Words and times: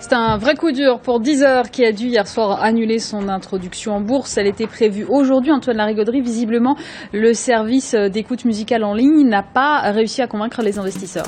C'est 0.00 0.12
un 0.12 0.38
vrai 0.38 0.54
coup 0.54 0.70
dur 0.70 1.00
pour 1.00 1.18
Deezer 1.18 1.70
qui 1.70 1.84
a 1.84 1.90
dû 1.90 2.06
hier 2.06 2.28
soir 2.28 2.62
annuler 2.62 3.00
son 3.00 3.28
introduction 3.28 3.96
en 3.96 4.00
bourse. 4.00 4.38
Elle 4.38 4.46
était 4.46 4.68
prévue 4.68 5.04
aujourd'hui. 5.04 5.50
Antoine 5.50 5.76
Larigauderie, 5.76 6.20
visiblement, 6.20 6.76
le 7.12 7.34
service 7.34 7.94
d'écoute 7.94 8.44
musicale 8.44 8.84
en 8.84 8.94
ligne 8.94 9.28
n'a 9.28 9.42
pas 9.42 9.80
réussi 9.90 10.22
à 10.22 10.28
convaincre 10.28 10.62
les 10.62 10.78
investisseurs. 10.78 11.26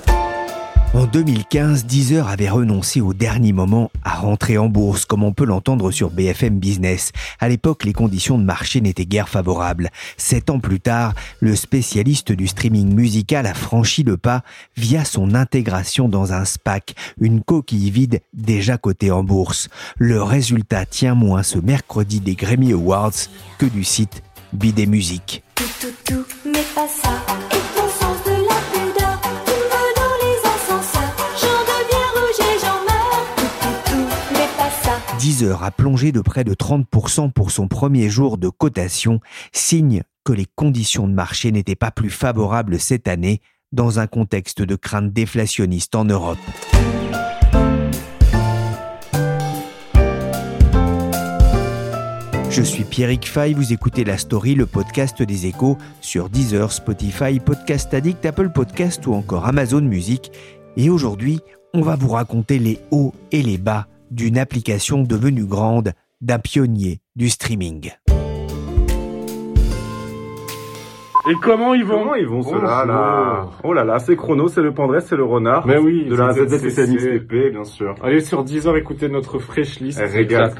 En 0.92 1.06
2015, 1.06 1.86
Deezer 1.86 2.26
avait 2.26 2.48
renoncé 2.48 3.00
au 3.00 3.14
dernier 3.14 3.52
moment 3.52 3.92
à 4.02 4.16
rentrer 4.16 4.58
en 4.58 4.68
bourse, 4.68 5.04
comme 5.04 5.22
on 5.22 5.32
peut 5.32 5.44
l'entendre 5.44 5.92
sur 5.92 6.10
BFM 6.10 6.58
Business. 6.58 7.12
À 7.38 7.48
l'époque, 7.48 7.84
les 7.84 7.92
conditions 7.92 8.38
de 8.38 8.42
marché 8.42 8.80
n'étaient 8.80 9.06
guère 9.06 9.28
favorables. 9.28 9.90
Sept 10.16 10.50
ans 10.50 10.58
plus 10.58 10.80
tard, 10.80 11.14
le 11.38 11.54
spécialiste 11.54 12.32
du 12.32 12.48
streaming 12.48 12.92
musical 12.92 13.46
a 13.46 13.54
franchi 13.54 14.02
le 14.02 14.16
pas 14.16 14.42
via 14.76 15.04
son 15.04 15.36
intégration 15.36 16.08
dans 16.08 16.32
un 16.32 16.44
SPAC, 16.44 16.96
une 17.20 17.40
coquille 17.40 17.92
vide 17.92 18.20
déjà 18.32 18.76
cotée 18.76 19.12
en 19.12 19.22
bourse. 19.22 19.68
Le 19.96 20.20
résultat 20.20 20.86
tient 20.86 21.14
moins 21.14 21.44
ce 21.44 21.60
mercredi 21.60 22.18
des 22.18 22.34
Grammy 22.34 22.72
Awards 22.72 23.28
que 23.58 23.66
du 23.66 23.84
site 23.84 24.24
Bidet 24.52 24.88
ça. 26.88 27.49
Deezer 35.30 35.62
a 35.62 35.70
plongé 35.70 36.10
de 36.10 36.20
près 36.20 36.42
de 36.42 36.54
30% 36.54 37.30
pour 37.30 37.52
son 37.52 37.68
premier 37.68 38.08
jour 38.08 38.36
de 38.36 38.48
cotation, 38.48 39.20
signe 39.52 40.02
que 40.24 40.32
les 40.32 40.46
conditions 40.56 41.06
de 41.06 41.12
marché 41.12 41.52
n'étaient 41.52 41.76
pas 41.76 41.92
plus 41.92 42.10
favorables 42.10 42.80
cette 42.80 43.06
année 43.06 43.40
dans 43.70 44.00
un 44.00 44.08
contexte 44.08 44.60
de 44.60 44.74
crainte 44.74 45.12
déflationniste 45.12 45.94
en 45.94 46.04
Europe. 46.04 46.40
Je 52.50 52.62
suis 52.62 52.82
Pierrick 52.82 53.28
Fay, 53.28 53.54
vous 53.54 53.72
écoutez 53.72 54.02
La 54.02 54.18
Story, 54.18 54.56
le 54.56 54.66
podcast 54.66 55.22
des 55.22 55.46
échos 55.46 55.78
sur 56.00 56.28
Deezer, 56.28 56.72
Spotify, 56.72 57.38
Podcast 57.38 57.94
Addict, 57.94 58.26
Apple 58.26 58.50
Podcast 58.50 59.06
ou 59.06 59.14
encore 59.14 59.46
Amazon 59.46 59.82
Music. 59.82 60.32
Et 60.76 60.90
aujourd'hui, 60.90 61.38
on 61.72 61.82
va 61.82 61.94
vous 61.94 62.08
raconter 62.08 62.58
les 62.58 62.80
hauts 62.90 63.14
et 63.30 63.42
les 63.42 63.58
bas 63.58 63.86
d'une 64.10 64.38
application 64.38 65.02
devenue 65.02 65.44
grande, 65.44 65.92
d'un 66.20 66.38
pionnier 66.38 67.00
du 67.16 67.28
streaming. 67.28 67.92
Et 71.28 71.34
comment 71.42 71.74
ils 71.74 71.84
vont 71.84 71.98
Comment 71.98 72.14
ils 72.14 72.26
vont 72.26 72.42
ceux-là 72.42 72.86
là 72.86 73.50
Oh 73.62 73.74
là 73.74 73.84
là, 73.84 73.98
c'est 73.98 74.16
Chrono, 74.16 74.48
c'est 74.48 74.62
le 74.62 74.72
Pandresse, 74.72 75.06
c'est 75.08 75.16
le 75.16 75.24
Renard. 75.24 75.66
Mais 75.66 75.76
oui, 75.76 76.06
de 76.06 76.16
la 76.16 76.32
ZZCNXPP, 76.32 77.52
bien 77.52 77.64
sûr. 77.64 77.94
Allez 78.02 78.20
sur 78.20 78.42
Deezer, 78.42 78.76
écoutez 78.76 79.08
notre 79.08 79.38
fresh 79.38 79.80
list. 79.80 80.00
Elle 80.00 80.10
régale. 80.10 80.54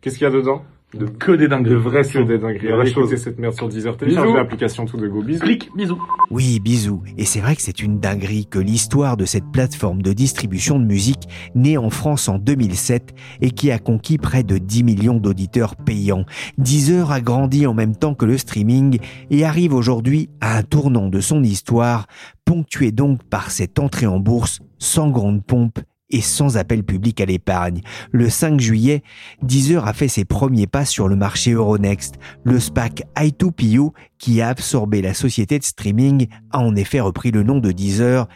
Qu'est-ce 0.00 0.16
qu'il 0.16 0.24
y 0.24 0.30
a 0.30 0.32
dedans? 0.32 0.64
De- 0.92 1.06
Que 1.06 1.32
des 1.32 1.46
dingueries. 1.46 1.70
de 1.70 1.76
vraies 1.76 2.02
Que 2.02 2.18
des 2.22 2.38
dingueries. 2.38 2.66
De 2.66 2.72
vraies 2.72 2.80
Allez 2.80 2.90
écouter 2.90 3.10
choses. 3.14 3.22
cette 3.22 3.38
merde 3.38 3.54
sur 3.54 3.68
Deezer. 3.68 3.96
Téléchargez 3.96 4.32
l'application 4.32 4.86
tout 4.86 4.96
de 4.96 5.06
go. 5.06 5.22
Bisous. 5.22 5.40
Clic, 5.40 5.70
bisous. 5.76 5.98
Oui, 6.30 6.58
bisous. 6.60 7.02
Et 7.16 7.24
c'est 7.24 7.40
vrai 7.40 7.54
que 7.54 7.62
c'est 7.62 7.80
une 7.80 8.00
dinguerie 8.00 8.46
que 8.46 8.58
l'histoire 8.58 9.16
de 9.16 9.24
cette 9.24 9.46
plateforme 9.52 10.02
de 10.02 10.12
distribution 10.12 10.78
de 10.80 10.84
musique 10.84 11.28
née 11.54 11.76
en 11.78 11.90
France 11.90 12.28
en 12.28 12.38
2007 12.38 13.14
et 13.40 13.50
qui 13.52 13.70
a 13.70 13.78
conquis 13.78 14.18
près 14.18 14.42
de 14.42 14.58
10 14.58 14.82
millions 14.82 15.18
d'auditeurs 15.18 15.76
payants. 15.76 16.24
Deezer 16.58 17.10
a 17.12 17.20
grandi 17.20 17.66
en 17.66 17.74
même 17.74 17.94
temps 17.94 18.14
que 18.14 18.24
le 18.24 18.36
streaming 18.38 18.98
et 19.30 19.44
arrive 19.44 19.74
aujourd'hui 19.74 20.28
à 20.40 20.56
un 20.58 20.62
tournant 20.62 21.08
de 21.08 21.20
son 21.20 21.42
histoire, 21.44 22.06
ponctué 22.44 22.90
donc 22.90 23.22
par 23.24 23.50
cette 23.52 23.78
entrée 23.78 24.06
en 24.06 24.18
bourse 24.18 24.58
sans 24.78 25.08
grande 25.10 25.44
pompe 25.44 25.78
et 26.10 26.20
sans 26.20 26.56
appel 26.56 26.82
public 26.84 27.20
à 27.20 27.24
l'épargne. 27.24 27.80
Le 28.10 28.28
5 28.28 28.60
juillet, 28.60 29.02
Deezer 29.42 29.86
a 29.86 29.92
fait 29.92 30.08
ses 30.08 30.24
premiers 30.24 30.66
pas 30.66 30.84
sur 30.84 31.08
le 31.08 31.16
marché 31.16 31.52
Euronext. 31.52 32.16
Le 32.44 32.58
SPAC 32.58 33.04
i2PO, 33.16 33.92
qui 34.18 34.40
a 34.40 34.48
absorbé 34.48 35.02
la 35.02 35.14
société 35.14 35.58
de 35.58 35.64
streaming, 35.64 36.28
a 36.50 36.58
en 36.58 36.74
effet 36.76 37.00
repris 37.00 37.30
le 37.30 37.42
nom 37.42 37.58
de 37.58 37.72
Deezer, 37.72 38.26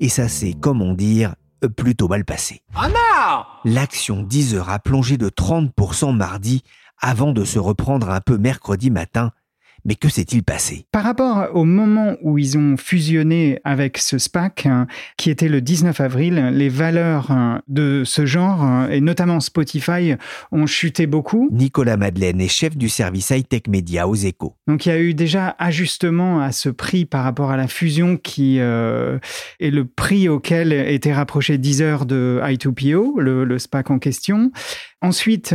et 0.00 0.08
ça 0.08 0.28
s'est, 0.28 0.54
comment 0.60 0.94
dire, 0.94 1.34
plutôt 1.68 2.08
mal 2.08 2.24
passé. 2.24 2.62
L'action 3.64 4.22
Deezer 4.22 4.68
a 4.68 4.78
plongé 4.78 5.16
de 5.16 5.28
30% 5.28 6.14
mardi 6.14 6.62
avant 7.00 7.32
de 7.32 7.44
se 7.44 7.58
reprendre 7.58 8.10
un 8.10 8.20
peu 8.20 8.38
mercredi 8.38 8.90
matin. 8.90 9.32
Mais 9.84 9.96
que 9.96 10.08
s'est-il 10.08 10.44
passé? 10.44 10.86
Par 10.92 11.02
rapport 11.02 11.48
au 11.54 11.64
moment 11.64 12.16
où 12.22 12.38
ils 12.38 12.56
ont 12.56 12.76
fusionné 12.76 13.58
avec 13.64 13.98
ce 13.98 14.16
SPAC, 14.18 14.66
hein, 14.66 14.86
qui 15.16 15.30
était 15.30 15.48
le 15.48 15.60
19 15.60 16.00
avril, 16.00 16.50
les 16.52 16.68
valeurs 16.68 17.30
hein, 17.30 17.62
de 17.66 18.02
ce 18.04 18.24
genre, 18.24 18.62
hein, 18.62 18.88
et 18.90 19.00
notamment 19.00 19.40
Spotify, 19.40 20.14
ont 20.52 20.66
chuté 20.66 21.06
beaucoup. 21.06 21.48
Nicolas 21.50 21.96
Madeleine 21.96 22.40
est 22.40 22.48
chef 22.48 22.76
du 22.76 22.88
service 22.88 23.30
high-tech 23.30 23.62
média 23.68 24.06
aux 24.06 24.14
échos. 24.14 24.54
Donc 24.68 24.86
il 24.86 24.90
y 24.90 24.92
a 24.92 25.00
eu 25.00 25.14
déjà 25.14 25.56
ajustement 25.58 26.40
à 26.40 26.52
ce 26.52 26.68
prix 26.68 27.04
par 27.04 27.24
rapport 27.24 27.50
à 27.50 27.56
la 27.56 27.66
fusion 27.66 28.16
qui 28.16 28.58
euh, 28.60 29.18
est 29.58 29.70
le 29.70 29.84
prix 29.84 30.28
auquel 30.28 30.72
était 30.72 31.12
rapproché 31.12 31.58
Deezer 31.58 32.06
de 32.06 32.40
I2PO, 32.44 33.20
le, 33.20 33.44
le 33.44 33.58
SPAC 33.58 33.90
en 33.90 33.98
question. 33.98 34.52
Ensuite, 35.02 35.54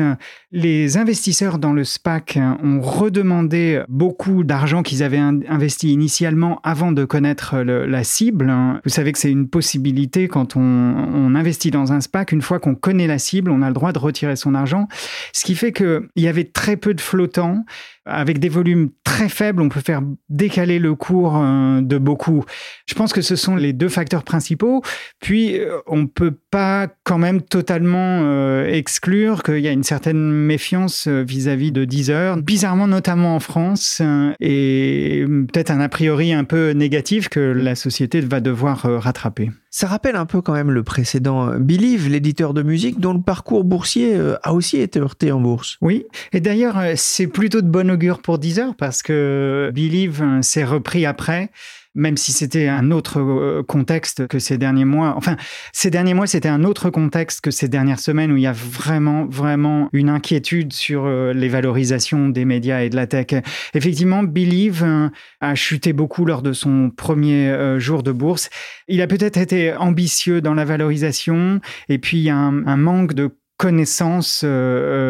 les 0.51 0.97
investisseurs 0.97 1.57
dans 1.57 1.71
le 1.73 1.83
SPAC 1.83 2.37
ont 2.63 2.81
redemandé 2.81 3.81
beaucoup 3.87 4.43
d'argent 4.43 4.83
qu'ils 4.83 5.03
avaient 5.03 5.17
in- 5.17 5.39
investi 5.47 5.91
initialement 5.91 6.59
avant 6.63 6.91
de 6.91 7.05
connaître 7.05 7.57
la 7.59 8.03
cible. 8.03 8.53
Vous 8.83 8.89
savez 8.89 9.11
que 9.13 9.19
c'est 9.19 9.31
une 9.31 9.47
possibilité 9.47 10.27
quand 10.27 10.57
on, 10.57 10.61
on 10.61 11.33
investit 11.33 11.71
dans 11.71 11.93
un 11.93 12.01
SPAC. 12.01 12.33
Une 12.33 12.41
fois 12.41 12.59
qu'on 12.59 12.75
connaît 12.75 13.07
la 13.07 13.19
cible, 13.19 13.49
on 13.51 13.61
a 13.61 13.67
le 13.69 13.73
droit 13.73 13.93
de 13.93 13.99
retirer 13.99 14.35
son 14.35 14.53
argent. 14.53 14.87
Ce 15.33 15.45
qui 15.45 15.55
fait 15.55 15.71
qu'il 15.71 16.01
y 16.17 16.27
avait 16.27 16.43
très 16.43 16.75
peu 16.77 16.93
de 16.93 17.01
flottants. 17.01 17.63
Avec 18.07 18.39
des 18.39 18.49
volumes 18.49 18.89
très 19.03 19.29
faibles, 19.29 19.61
on 19.61 19.69
peut 19.69 19.81
faire 19.81 20.01
décaler 20.29 20.79
le 20.79 20.95
cours 20.95 21.37
euh, 21.37 21.81
de 21.81 21.97
beaucoup. 21.97 22.43
Je 22.87 22.93
pense 22.93 23.13
que 23.13 23.21
ce 23.21 23.35
sont 23.35 23.55
les 23.55 23.73
deux 23.73 23.89
facteurs 23.89 24.23
principaux. 24.23 24.81
Puis, 25.19 25.59
euh, 25.59 25.77
on 25.87 25.97
ne 25.97 26.05
peut 26.05 26.35
pas 26.51 26.87
quand 27.03 27.17
même 27.17 27.41
totalement 27.41 28.21
euh, 28.23 28.67
exclure 28.67 29.43
qu'il 29.43 29.59
y 29.59 29.67
a 29.67 29.71
une 29.71 29.83
certaine 29.83 30.31
méfiance 30.31 31.07
vis-à-vis 31.07 31.71
de 31.71 31.85
Deezer, 31.85 32.37
bizarrement 32.37 32.87
notamment 32.87 33.35
en 33.35 33.39
France, 33.39 34.01
et 34.39 35.25
peut-être 35.27 35.71
un 35.71 35.79
a 35.79 35.89
priori 35.89 36.33
un 36.33 36.43
peu 36.43 36.71
négatif 36.71 37.29
que 37.29 37.39
la 37.39 37.75
société 37.75 38.21
va 38.21 38.39
devoir 38.39 38.81
rattraper. 39.01 39.49
Ça 39.79 39.85
rappelle 39.85 40.15
un 40.15 40.25
peu 40.25 40.41
quand 40.41 40.53
même 40.53 40.71
le 40.71 40.81
précédent 40.81 41.49
euh, 41.49 41.59
Believe, 41.59 42.09
l'éditeur 42.09 42.55
de 42.55 42.63
musique, 42.63 42.99
dont 42.99 43.13
le 43.13 43.21
parcours 43.21 43.63
boursier 43.63 44.15
euh, 44.15 44.35
a 44.41 44.55
aussi 44.55 44.77
été 44.77 44.99
heurté 44.99 45.31
en 45.31 45.39
bourse. 45.39 45.77
Oui, 45.81 46.07
et 46.33 46.39
d'ailleurs, 46.39 46.79
euh, 46.79 46.93
c'est 46.95 47.27
plutôt 47.27 47.61
de 47.61 47.67
bon 47.67 47.91
augure 47.91 48.23
pour 48.23 48.39
Deezer 48.39 48.73
parce 48.75 49.03
que 49.03 49.71
Believe 49.75 50.41
s'est 50.41 50.63
repris 50.63 51.05
après, 51.05 51.51
même 51.97 52.15
si 52.15 52.31
c'était 52.31 52.67
un 52.67 52.91
autre 52.91 53.19
euh, 53.19 53.63
contexte 53.63 54.27
que 54.27 54.39
ces 54.39 54.57
derniers 54.57 54.85
mois. 54.85 55.15
Enfin, 55.17 55.35
ces 55.73 55.89
derniers 55.89 56.13
mois, 56.13 56.27
c'était 56.27 56.47
un 56.47 56.63
autre 56.63 56.89
contexte 56.89 57.41
que 57.41 57.51
ces 57.51 57.67
dernières 57.67 57.99
semaines 57.99 58.31
où 58.31 58.37
il 58.37 58.43
y 58.43 58.47
a 58.47 58.53
vraiment, 58.53 59.25
vraiment 59.25 59.89
une 59.93 60.09
inquiétude 60.09 60.71
sur 60.73 61.05
euh, 61.05 61.33
les 61.33 61.49
valorisations 61.49 62.29
des 62.29 62.45
médias 62.45 62.81
et 62.81 62.89
de 62.89 62.95
la 62.95 63.07
tech. 63.07 63.27
Effectivement, 63.73 64.23
Believe 64.23 64.83
euh, 64.83 65.09
a 65.41 65.55
chuté 65.55 65.91
beaucoup 65.91 66.25
lors 66.25 66.41
de 66.41 66.53
son 66.53 66.91
premier 66.95 67.49
euh, 67.49 67.79
jour 67.79 68.03
de 68.03 68.11
bourse. 68.11 68.49
Il 68.87 69.01
a 69.01 69.07
peut-être 69.07 69.37
été 69.37 69.75
ambitieux 69.75 70.39
dans 70.39 70.53
la 70.53 70.65
valorisation 70.65 71.59
et 71.89 71.97
puis 71.97 72.17
il 72.17 72.23
y 72.23 72.29
a 72.29 72.35
un, 72.35 72.65
un 72.67 72.77
manque 72.77 73.13
de 73.13 73.31
connaissance 73.57 74.43
euh, 74.43 74.47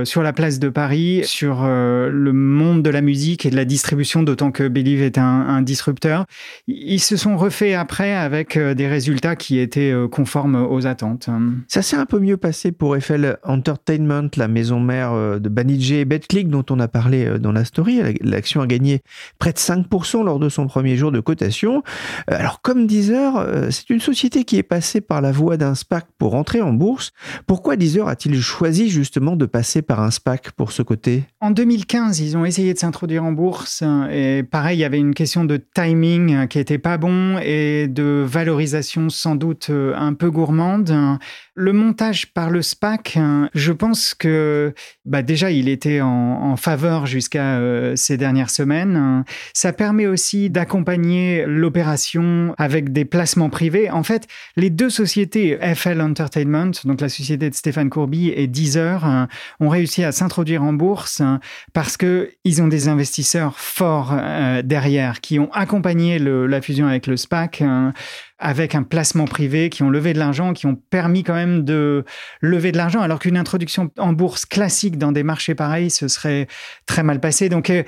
euh, 0.01 0.05
sur 0.05 0.23
la 0.23 0.31
place 0.31 0.57
de 0.57 0.69
Paris, 0.69 1.21
sur 1.25 1.63
euh, 1.63 2.09
le 2.09 2.31
monde 2.31 2.81
de 2.81 2.89
la 2.89 3.01
musique 3.01 3.45
et 3.45 3.49
de 3.49 3.57
la 3.57 3.65
distribution, 3.65 4.23
d'autant 4.23 4.51
que 4.51 4.69
Believe 4.69 5.01
est 5.01 5.17
un, 5.17 5.61
disrupteur. 5.61 6.25
Ils 6.67 6.99
se 6.99 7.17
sont 7.17 7.35
refaits 7.35 7.73
après 7.73 8.13
avec 8.13 8.57
des 8.57 8.88
résultats 8.88 9.35
qui 9.35 9.59
étaient 9.59 9.94
conformes 10.11 10.55
aux 10.55 10.85
attentes. 10.85 11.29
Ça 11.67 11.81
s'est 11.81 11.97
un 11.97 12.05
peu 12.05 12.19
mieux 12.19 12.38
passé 12.38 12.71
pour 12.71 12.95
Eiffel 12.95 13.38
Entertainment, 13.44 14.29
la 14.38 14.47
maison 14.47 14.79
mère 14.79 15.39
de 15.39 15.49
Banijé 15.49 16.01
et 16.01 16.05
BetClick 16.05 16.49
dont 16.49 16.63
on 16.69 16.79
a 16.79 16.88
parlé 16.88 17.39
dans 17.39 17.51
la 17.51 17.65
story. 17.65 18.01
L'action 18.21 18.61
a 18.61 18.67
gagné 18.67 19.01
près 19.39 19.51
de 19.51 19.57
5% 19.57 20.23
lors 20.23 20.39
de 20.39 20.47
son 20.47 20.67
premier 20.67 20.95
jour 20.95 21.11
de 21.11 21.19
cotation. 21.19 21.81
Alors 22.27 22.61
comme 22.61 22.85
Deezer, 22.85 23.71
c'est 23.71 23.89
une 23.89 23.99
société 23.99 24.44
qui 24.44 24.57
est 24.57 24.63
passée 24.63 25.01
par 25.01 25.21
la 25.21 25.31
voie 25.31 25.57
d'un 25.57 25.75
SPAC 25.75 26.05
pour 26.17 26.35
entrer 26.35 26.61
en 26.61 26.71
bourse. 26.71 27.11
Pourquoi 27.47 27.75
Deezer 27.75 28.07
a-t-il 28.07 28.36
choisi 28.41 28.89
justement 28.89 29.35
de 29.35 29.45
passer 29.45 29.81
par 29.81 30.01
un 30.01 30.11
SPAC 30.11 30.51
pour 30.51 30.71
ce 30.71 30.81
côté 30.81 31.23
En 31.41 31.51
2015, 31.51 32.19
ils 32.19 32.37
ont 32.37 32.45
essayé 32.45 32.73
de 32.73 32.79
s'introduire 32.79 33.23
en 33.23 33.31
bourse 33.31 33.81
hein, 33.81 34.07
et 34.11 34.43
pareil, 34.43 34.77
il 34.77 34.81
y 34.81 34.85
avait 34.85 34.99
une 34.99 35.13
question 35.13 35.45
de 35.45 35.57
timing 35.57 36.33
hein, 36.33 36.47
qui 36.47 36.59
était 36.59 36.77
pas 36.77 36.97
bon 36.97 37.37
et 37.39 37.87
de 37.87 38.23
valorisation 38.25 39.09
sans 39.09 39.35
doute 39.35 39.67
euh, 39.69 39.93
un 39.95 40.13
peu 40.13 40.29
gourmande. 40.31 40.91
Le 41.59 41.74
montage 41.74 42.27
par 42.33 42.51
le 42.51 42.62
SPAC, 42.62 43.18
hein, 43.18 43.50
je 43.56 43.71
pense 43.71 44.13
que 44.13 44.75
bah 45.06 45.24
déjà 45.24 45.50
il 45.50 45.69
était 45.69 46.01
en, 46.01 46.56
faveur 46.56 47.07
jusqu'à 47.07 47.57
euh, 47.57 47.95
ces 47.95 48.15
dernières 48.15 48.51
semaines. 48.51 48.95
hein. 48.95 49.25
Ça 49.54 49.74
permet 49.74 50.06
aussi 50.06 50.51
d'accompagner 50.51 51.45
l'opération 51.48 52.54
avec 52.59 52.94
des 52.94 53.06
placements 53.06 53.50
privés. 53.50 53.89
En 53.89 54.04
fait, 54.04 54.27
les 54.56 54.69
deux 54.69 54.92
sociétés, 54.92 55.57
FL 55.74 56.00
Entertainment, 56.00 56.74
donc 56.86 57.01
la 57.01 57.09
société 57.09 57.50
de 57.50 57.56
Stéphane 57.56 57.89
Courby, 57.89 58.30
et 58.30 58.45
Deezer, 58.45 59.04
hein, 59.04 59.27
ont 59.59 59.69
réussi 59.69 60.04
à 60.04 60.12
s'introduire 60.12 60.62
en 60.62 60.74
bourse 60.74 61.24
parce 61.74 61.98
que 61.98 62.30
ils 62.44 62.62
ont 62.62 62.68
des 62.68 62.88
investisseurs 62.88 63.57
forts 63.57 64.13
euh, 64.15 64.62
derrière 64.62 65.21
qui 65.21 65.39
ont 65.39 65.51
accompagné 65.54 66.19
la 66.19 66.62
fusion 66.62 66.86
avec 66.86 67.07
le 67.07 67.18
SPAC. 67.18 67.63
Avec 68.39 68.75
un 68.75 68.83
placement 68.83 69.25
privé, 69.25 69.69
qui 69.69 69.83
ont 69.83 69.89
levé 69.89 70.13
de 70.13 70.19
l'argent, 70.19 70.53
qui 70.53 70.65
ont 70.65 70.75
permis 70.75 71.23
quand 71.23 71.33
même 71.33 71.63
de 71.63 72.05
lever 72.41 72.71
de 72.71 72.77
l'argent, 72.77 73.01
alors 73.01 73.19
qu'une 73.19 73.37
introduction 73.37 73.89
en 73.97 74.13
bourse 74.13 74.45
classique 74.45 74.97
dans 74.97 75.11
des 75.11 75.23
marchés 75.23 75.55
pareils, 75.55 75.89
ce 75.89 76.07
serait 76.07 76.47
très 76.85 77.03
mal 77.03 77.19
passé. 77.19 77.49
Donc, 77.49 77.69
euh, 77.69 77.83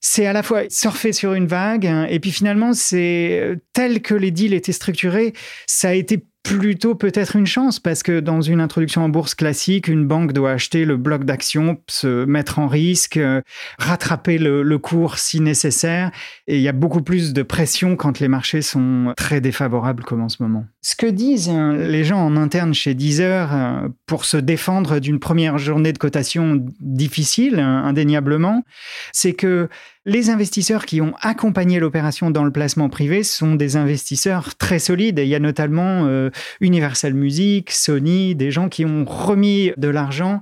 c'est 0.00 0.26
à 0.26 0.32
la 0.32 0.42
fois 0.42 0.62
surfer 0.68 1.12
sur 1.12 1.34
une 1.34 1.46
vague, 1.46 1.86
hein, 1.86 2.06
et 2.08 2.20
puis 2.20 2.30
finalement, 2.30 2.72
c'est 2.72 3.40
euh, 3.40 3.56
tel 3.72 4.00
que 4.00 4.14
les 4.14 4.30
deals 4.30 4.54
étaient 4.54 4.72
structurés, 4.72 5.32
ça 5.66 5.88
a 5.88 5.92
été 5.92 6.24
plutôt 6.48 6.94
peut-être 6.94 7.36
une 7.36 7.46
chance 7.46 7.78
parce 7.78 8.02
que 8.02 8.20
dans 8.20 8.40
une 8.40 8.60
introduction 8.60 9.04
en 9.04 9.08
bourse 9.08 9.34
classique, 9.34 9.88
une 9.88 10.06
banque 10.06 10.32
doit 10.32 10.52
acheter 10.52 10.84
le 10.84 10.96
bloc 10.96 11.24
d'actions, 11.24 11.78
se 11.88 12.24
mettre 12.24 12.58
en 12.58 12.68
risque, 12.68 13.16
euh, 13.16 13.42
rattraper 13.78 14.38
le, 14.38 14.62
le 14.62 14.78
cours 14.78 15.18
si 15.18 15.40
nécessaire. 15.40 16.10
Et 16.46 16.56
il 16.56 16.62
y 16.62 16.68
a 16.68 16.72
beaucoup 16.72 17.02
plus 17.02 17.32
de 17.32 17.42
pression 17.42 17.96
quand 17.96 18.20
les 18.20 18.28
marchés 18.28 18.62
sont 18.62 19.12
très 19.16 19.40
défavorables 19.40 20.04
comme 20.04 20.22
en 20.22 20.28
ce 20.28 20.42
moment. 20.42 20.64
Ce 20.80 20.96
que 20.96 21.06
disent 21.06 21.50
euh, 21.52 21.88
les 21.88 22.04
gens 22.04 22.18
en 22.18 22.36
interne 22.36 22.72
chez 22.72 22.94
Deezer 22.94 23.54
euh, 23.54 23.88
pour 24.06 24.24
se 24.24 24.36
défendre 24.36 25.00
d'une 25.00 25.18
première 25.18 25.58
journée 25.58 25.92
de 25.92 25.98
cotation 25.98 26.64
difficile, 26.80 27.58
indéniablement, 27.58 28.64
c'est 29.12 29.34
que 29.34 29.68
les 30.08 30.30
investisseurs 30.30 30.86
qui 30.86 31.02
ont 31.02 31.12
accompagné 31.20 31.78
l'opération 31.78 32.30
dans 32.30 32.42
le 32.42 32.50
placement 32.50 32.88
privé 32.88 33.22
sont 33.22 33.54
des 33.54 33.76
investisseurs 33.76 34.56
très 34.56 34.78
solides. 34.78 35.18
Il 35.18 35.28
y 35.28 35.34
a 35.34 35.38
notamment 35.38 36.06
euh, 36.06 36.30
Universal 36.60 37.12
Music, 37.12 37.70
Sony, 37.70 38.34
des 38.34 38.50
gens 38.50 38.70
qui 38.70 38.86
ont 38.86 39.04
remis 39.04 39.70
de 39.76 39.88
l'argent 39.88 40.40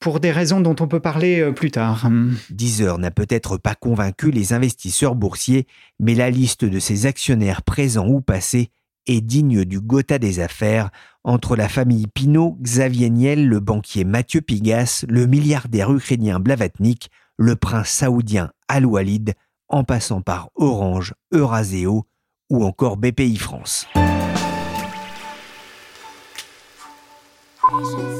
pour 0.00 0.20
des 0.20 0.30
raisons 0.30 0.60
dont 0.60 0.76
on 0.80 0.86
peut 0.86 1.00
parler 1.00 1.40
euh, 1.40 1.52
plus 1.52 1.70
tard. 1.70 2.10
Deezer 2.50 2.98
n'a 2.98 3.10
peut-être 3.10 3.56
pas 3.56 3.74
convaincu 3.74 4.30
les 4.30 4.52
investisseurs 4.52 5.14
boursiers, 5.14 5.66
mais 5.98 6.14
la 6.14 6.28
liste 6.28 6.66
de 6.66 6.78
ses 6.78 7.06
actionnaires 7.06 7.62
présents 7.62 8.08
ou 8.08 8.20
passés 8.20 8.68
est 9.06 9.22
digne 9.22 9.64
du 9.64 9.80
Gotha 9.80 10.18
des 10.18 10.40
affaires 10.40 10.90
entre 11.24 11.56
la 11.56 11.70
famille 11.70 12.06
Pinault, 12.06 12.58
Xavier 12.60 13.08
Niel, 13.08 13.48
le 13.48 13.60
banquier 13.60 14.04
Mathieu 14.04 14.42
Pigas, 14.42 15.06
le 15.08 15.26
milliardaire 15.26 15.90
ukrainien 15.90 16.38
Blavatnik, 16.38 17.08
le 17.36 17.56
prince 17.56 17.88
saoudien 17.88 18.50
Al-Walid, 18.68 19.34
en 19.68 19.84
passant 19.84 20.20
par 20.20 20.48
Orange, 20.54 21.14
Euraseo 21.32 22.06
ou 22.50 22.64
encore 22.64 22.96
BPI 22.96 23.36
France. 23.36 23.86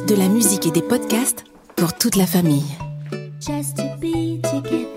De 0.09 0.15
la 0.15 0.29
musique 0.29 0.67
et 0.67 0.71
des 0.71 0.83
podcasts 0.83 1.45
pour 1.77 1.97
toute 1.97 2.17
la 2.17 2.27
famille. 2.27 2.77
Just 3.41 3.77
to 3.77 3.85
be 4.01 4.41
together. 4.43 4.97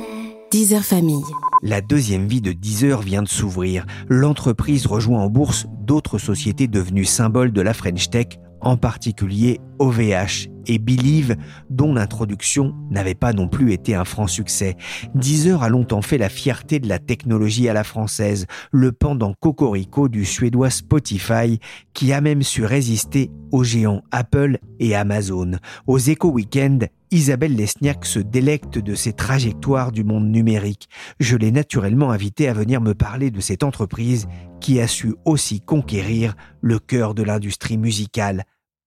Deezer 0.51 0.83
Famille. 0.83 1.23
La 1.61 1.81
deuxième 1.81 2.27
vie 2.27 2.41
de 2.41 2.53
Deezer 2.53 3.01
vient 3.01 3.21
de 3.21 3.27
s'ouvrir. 3.27 3.85
L'entreprise 4.07 4.87
rejoint 4.87 5.21
en 5.21 5.29
bourse 5.29 5.67
d'autres 5.69 6.17
sociétés 6.17 6.67
devenues 6.67 7.05
symboles 7.05 7.51
de 7.51 7.61
la 7.61 7.75
French 7.75 8.09
Tech, 8.09 8.39
en 8.61 8.77
particulier 8.77 9.59
OVH 9.79 10.49
et 10.67 10.77
Believe, 10.77 11.35
dont 11.69 11.93
l'introduction 11.93 12.75
n'avait 12.91 13.15
pas 13.15 13.33
non 13.33 13.47
plus 13.47 13.73
été 13.73 13.95
un 13.95 14.05
franc 14.05 14.27
succès. 14.27 14.75
Deezer 15.15 15.63
a 15.63 15.69
longtemps 15.69 16.01
fait 16.01 16.17
la 16.17 16.29
fierté 16.29 16.79
de 16.79 16.87
la 16.87 16.99
technologie 16.99 17.67
à 17.69 17.73
la 17.73 17.83
française, 17.83 18.45
le 18.71 18.91
pendant 18.91 19.33
cocorico 19.39 20.09
du 20.09 20.25
suédois 20.25 20.69
Spotify, 20.69 21.59
qui 21.93 22.13
a 22.13 22.21
même 22.21 22.43
su 22.43 22.63
résister 22.65 23.31
aux 23.51 23.63
géants 23.63 24.03
Apple 24.11 24.59
et 24.79 24.95
Amazon. 24.95 25.51
Aux 25.87 25.97
Eco 25.97 26.29
Weekend, 26.29 26.89
Isabelle 27.11 27.55
Lesniak 27.55 28.05
se 28.05 28.19
délecte 28.19 28.77
de 28.77 28.93
ces 28.93 29.13
trajectoires 29.13 29.91
du 29.91 30.03
monde 30.03 30.29
numérique. 30.29 30.89
Je 31.19 31.37
l'ai 31.37 31.51
naturellement 31.51 32.11
invitée 32.11 32.47
à 32.47 32.53
venir 32.53 32.81
me 32.81 32.93
parler 32.93 33.31
de 33.31 33.39
cette 33.39 33.63
entreprise 33.63 34.27
qui 34.59 34.79
a 34.79 34.87
su 34.87 35.15
aussi 35.25 35.61
conquérir 35.61 36.35
le 36.61 36.77
cœur 36.79 37.15
de 37.15 37.23
l'industrie 37.23 37.77
musicale. 37.77 38.43